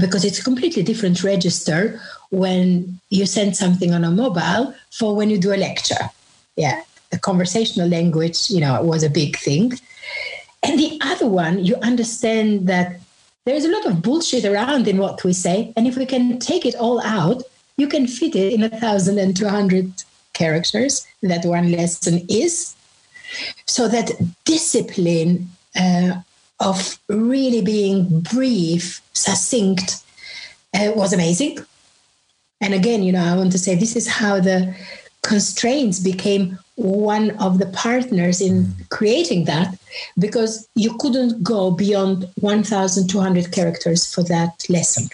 because 0.00 0.24
it's 0.24 0.38
a 0.38 0.44
completely 0.44 0.82
different 0.82 1.22
register 1.22 2.00
when 2.30 3.00
you 3.10 3.26
send 3.26 3.56
something 3.56 3.92
on 3.92 4.04
a 4.04 4.10
mobile 4.10 4.74
for 4.90 5.14
when 5.14 5.30
you 5.30 5.38
do 5.38 5.52
a 5.52 5.56
lecture. 5.56 6.10
Yeah, 6.56 6.82
the 7.10 7.18
conversational 7.18 7.88
language, 7.88 8.50
you 8.50 8.60
know, 8.60 8.82
was 8.82 9.02
a 9.02 9.10
big 9.10 9.36
thing. 9.38 9.72
And 10.62 10.78
the 10.78 10.98
other 11.02 11.26
one, 11.26 11.64
you 11.64 11.76
understand 11.76 12.66
that 12.66 13.00
there's 13.46 13.64
a 13.64 13.70
lot 13.70 13.86
of 13.86 14.02
bullshit 14.02 14.44
around 14.44 14.86
in 14.86 14.98
what 14.98 15.24
we 15.24 15.32
say. 15.32 15.72
And 15.76 15.86
if 15.86 15.96
we 15.96 16.06
can 16.06 16.38
take 16.38 16.66
it 16.66 16.74
all 16.74 17.00
out, 17.02 17.42
you 17.76 17.88
can 17.88 18.06
fit 18.06 18.36
it 18.36 18.52
in 18.52 18.62
a 18.62 18.68
thousand 18.68 19.18
and 19.18 19.36
two 19.36 19.48
hundred 19.48 19.92
characters 20.34 21.06
that 21.22 21.44
one 21.44 21.72
lesson 21.72 22.26
is. 22.28 22.74
So 23.66 23.88
that 23.88 24.12
discipline 24.44 25.48
uh, 25.74 26.20
of 26.60 26.98
really 27.08 27.62
being 27.62 28.20
brief, 28.20 29.00
succinct, 29.12 30.02
uh, 30.74 30.92
was 30.94 31.12
amazing. 31.12 31.58
And 32.60 32.74
again, 32.74 33.02
you 33.02 33.12
know, 33.12 33.24
I 33.24 33.36
want 33.36 33.52
to 33.52 33.58
say 33.58 33.74
this 33.74 33.96
is 33.96 34.06
how 34.06 34.38
the 34.40 34.74
constraints 35.22 35.98
became 36.00 36.58
one 36.76 37.30
of 37.38 37.58
the 37.58 37.66
partners 37.66 38.40
in 38.40 38.64
mm. 38.64 38.88
creating 38.88 39.44
that 39.44 39.78
because 40.18 40.68
you 40.74 40.96
couldn't 40.98 41.42
go 41.42 41.70
beyond 41.70 42.28
1200 42.40 43.52
characters 43.52 44.12
for 44.12 44.22
that 44.24 44.64
lesson 44.68 45.08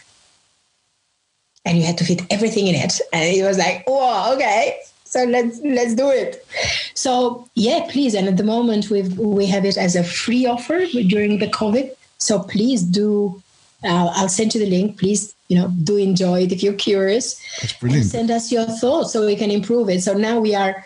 and 1.64 1.76
you 1.76 1.84
had 1.84 1.98
to 1.98 2.04
fit 2.04 2.22
everything 2.30 2.68
in 2.68 2.76
it 2.76 3.00
and 3.12 3.24
it 3.24 3.42
was 3.42 3.58
like 3.58 3.82
oh 3.88 4.32
okay 4.34 4.78
so 5.16 5.24
let's 5.24 5.60
let's 5.64 5.94
do 5.94 6.10
it. 6.10 6.46
So 6.94 7.48
yeah 7.54 7.86
please. 7.90 8.14
And 8.14 8.28
at 8.28 8.36
the 8.36 8.44
moment 8.44 8.90
we 8.90 9.02
we 9.36 9.46
have 9.46 9.64
it 9.64 9.76
as 9.78 9.96
a 9.96 10.04
free 10.04 10.46
offer 10.46 10.78
during 11.14 11.38
the 11.38 11.48
covid. 11.48 11.90
So 12.18 12.40
please 12.40 12.82
do 12.82 13.42
uh, 13.84 14.10
i'll 14.16 14.28
send 14.28 14.54
you 14.54 14.60
the 14.60 14.70
link. 14.70 14.98
Please 14.98 15.34
you 15.48 15.56
know 15.58 15.68
do 15.84 15.96
enjoy 15.96 16.42
it 16.42 16.52
if 16.52 16.62
you're 16.62 16.80
curious. 16.90 17.40
That's 17.60 17.72
brilliant. 17.74 18.06
send 18.06 18.30
us 18.30 18.52
your 18.52 18.66
thoughts 18.66 19.12
so 19.12 19.24
we 19.24 19.36
can 19.36 19.50
improve 19.50 19.88
it. 19.88 20.02
So 20.02 20.12
now 20.14 20.38
we 20.38 20.54
are 20.54 20.84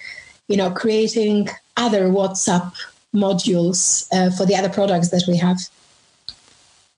you 0.49 0.57
know 0.57 0.71
creating 0.71 1.49
other 1.77 2.03
whatsapp 2.09 2.73
modules 3.15 4.07
uh, 4.13 4.31
for 4.37 4.47
the 4.47 4.55
other 4.55 4.69
products 4.69 5.09
that 5.09 5.25
we 5.27 5.37
have. 5.39 5.59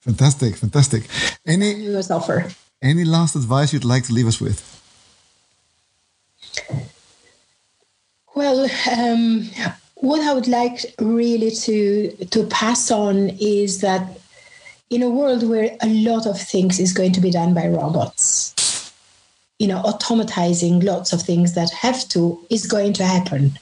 Fantastic 0.01 0.57
fantastic. 0.57 1.03
Any 1.47 1.97
offer. 2.11 2.51
any 2.83 3.05
last 3.05 3.37
advice 3.37 3.73
you'd 3.73 3.85
like 3.95 4.05
to 4.05 4.13
leave 4.13 4.27
us 4.27 4.41
with 4.41 4.72
well 8.43 8.69
um, 8.99 9.49
what 9.97 10.21
i 10.21 10.35
would 10.35 10.49
like 10.49 10.79
really 10.99 11.51
to 11.51 12.11
to 12.27 12.45
pass 12.47 12.91
on 12.91 13.31
is 13.41 13.81
that 13.81 14.19
in 14.91 15.03
a 15.03 15.11
world 15.11 15.49
where 15.49 15.77
a 15.83 15.89
lot 15.89 16.27
of 16.27 16.41
things 16.41 16.79
is 16.79 16.93
going 16.93 17.13
to 17.13 17.21
be 17.21 17.31
done 17.31 17.55
by 17.55 17.67
robots 17.67 18.53
you 19.63 19.69
know 19.69 19.81
automatizing 19.83 20.83
lots 20.83 21.13
of 21.13 21.23
things 21.23 21.55
that 21.55 21.71
have 21.71 22.09
to 22.09 22.23
is 22.51 22.67
going 22.67 22.93
to 22.95 23.05
happen. 23.05 23.53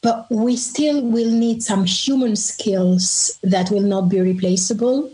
But 0.00 0.26
we 0.30 0.54
still 0.54 1.02
will 1.02 1.32
need 1.32 1.60
some 1.62 1.84
human 1.84 2.36
skills 2.36 3.36
that 3.42 3.70
will 3.70 3.88
not 3.94 4.08
be 4.08 4.20
replaceable 4.20 5.10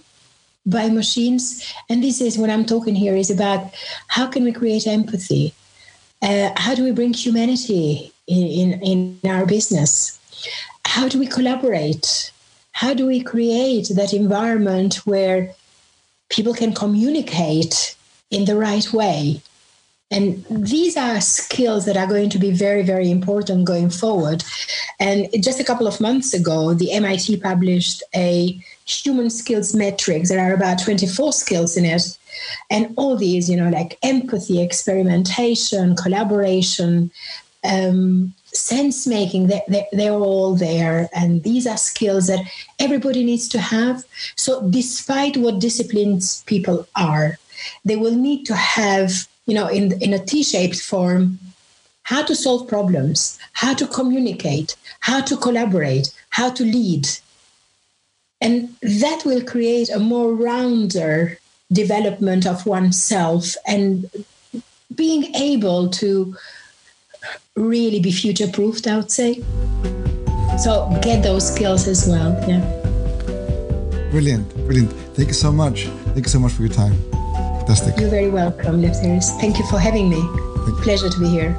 by 0.67 0.91
machines. 0.91 1.45
And 1.89 2.05
this 2.05 2.21
is 2.21 2.37
what 2.37 2.51
i'm 2.51 2.67
talking 2.67 2.95
here 2.95 3.17
is 3.17 3.31
about 3.31 3.73
how 4.09 4.27
can 4.27 4.45
we 4.45 4.53
create 4.53 4.87
empathy? 4.87 5.55
Uh, 6.21 6.51
how 6.57 6.75
do 6.75 6.85
we 6.85 6.93
bring 6.93 7.15
humanity 7.15 8.12
in, 8.27 8.81
in, 8.83 9.31
our 9.31 9.47
business 9.47 10.19
how 10.85 11.09
do 11.09 11.19
we 11.19 11.27
collaborate 11.27 12.33
how 12.73 12.95
do 12.95 13.07
we 13.07 13.23
create 13.23 13.89
that 13.95 14.13
environment 14.13 14.95
where 15.07 15.55
people 16.31 16.55
can 16.55 16.75
communicate 16.75 17.95
in 18.31 18.47
the 18.47 18.57
right 18.57 18.93
way? 18.93 19.41
And 20.11 20.45
these 20.51 20.97
are 20.97 21.21
skills 21.23 21.87
that 21.87 21.97
are 21.97 22.07
going 22.07 22.29
to 22.31 22.39
be 22.39 22.51
very, 22.51 22.83
very 22.83 23.11
important 23.11 23.65
going 23.65 23.89
forward. 23.89 24.45
And 25.01 25.29
just 25.41 25.59
a 25.59 25.65
couple 25.65 25.87
of 25.87 26.03
months 26.03 26.35
ago, 26.35 26.75
the 26.75 26.93
MIT 26.93 27.39
published 27.39 28.03
a 28.15 28.63
human 28.85 29.31
skills 29.31 29.75
matrix. 29.75 30.29
There 30.29 30.41
are 30.41 30.53
about 30.53 30.83
24 30.83 31.33
skills 31.33 31.79
in 31.79 31.87
it. 31.87 32.19
And 32.71 32.93
all 32.97 33.17
these, 33.17 33.49
you 33.49 33.57
know, 33.57 33.71
like 33.71 33.99
empathy, 34.03 34.61
experimentation, 34.61 35.97
collaboration, 35.97 37.11
um, 37.65 38.35
sense 38.45 39.07
making 39.07 39.47
they're, 39.47 39.87
they're, 39.93 40.13
all 40.13 40.55
there 40.55 41.09
and 41.15 41.43
these 41.43 41.67
are 41.67 41.77
skills 41.77 42.27
that 42.27 42.45
everybody 42.79 43.25
needs 43.25 43.49
to 43.49 43.59
have 43.59 44.05
so 44.37 44.69
despite 44.69 45.37
what 45.37 45.61
disciplines 45.61 46.43
people 46.45 46.87
are 46.97 47.39
they 47.85 47.97
will 47.97 48.15
need 48.15 48.45
to 48.45 48.55
have 48.55 49.27
you 49.47 49.55
know 49.55 49.69
in 49.69 49.93
in 50.03 50.13
a 50.13 50.19
t-shaped 50.19 50.81
form 50.81 51.39
how 52.05 52.23
to 52.23 52.35
solve 52.35 52.69
problems, 52.69 53.39
how 53.53 53.75
to 53.75 53.87
communicate, 53.87 54.77
how 55.01 55.21
to 55.21 55.37
collaborate, 55.37 56.13
how 56.31 56.51
to 56.51 56.65
lead. 56.65 57.07
And 58.41 58.75
that 58.83 59.23
will 59.25 59.43
create 59.45 59.89
a 59.89 60.01
more 60.01 60.35
rounder 60.35 61.39
development 61.73 62.47
of 62.47 62.67
oneself 62.67 63.57
and 63.67 64.11
being 64.95 65.35
able 65.35 65.89
to 65.89 66.37
really 67.57 68.01
be 68.01 68.13
future 68.13 68.49
proofed, 68.49 68.87
I 68.87 68.97
would 68.97 69.11
say. 69.11 69.43
So 70.59 70.89
get 71.03 71.23
those 71.23 71.55
skills 71.55 71.89
as 71.89 72.07
well. 72.07 72.33
Yeah. 72.49 72.61
Brilliant, 74.11 74.55
brilliant. 74.67 74.93
Thank 75.15 75.29
you 75.29 75.35
so 75.35 75.51
much. 75.51 75.87
Thank 76.13 76.27
you 76.27 76.31
so 76.31 76.39
much 76.39 76.53
for 76.53 76.63
your 76.63 76.73
time. 76.73 76.95
Fantastic. 77.67 77.99
You're 77.99 78.11
very 78.11 78.29
welcome, 78.29 78.83
Lefteris. 78.83 79.31
Thank 79.41 79.59
you 79.59 79.67
for 79.69 79.79
having 79.79 80.09
me. 80.11 80.23
Pleasure 80.83 81.09
to 81.09 81.19
be 81.19 81.29
here. 81.29 81.57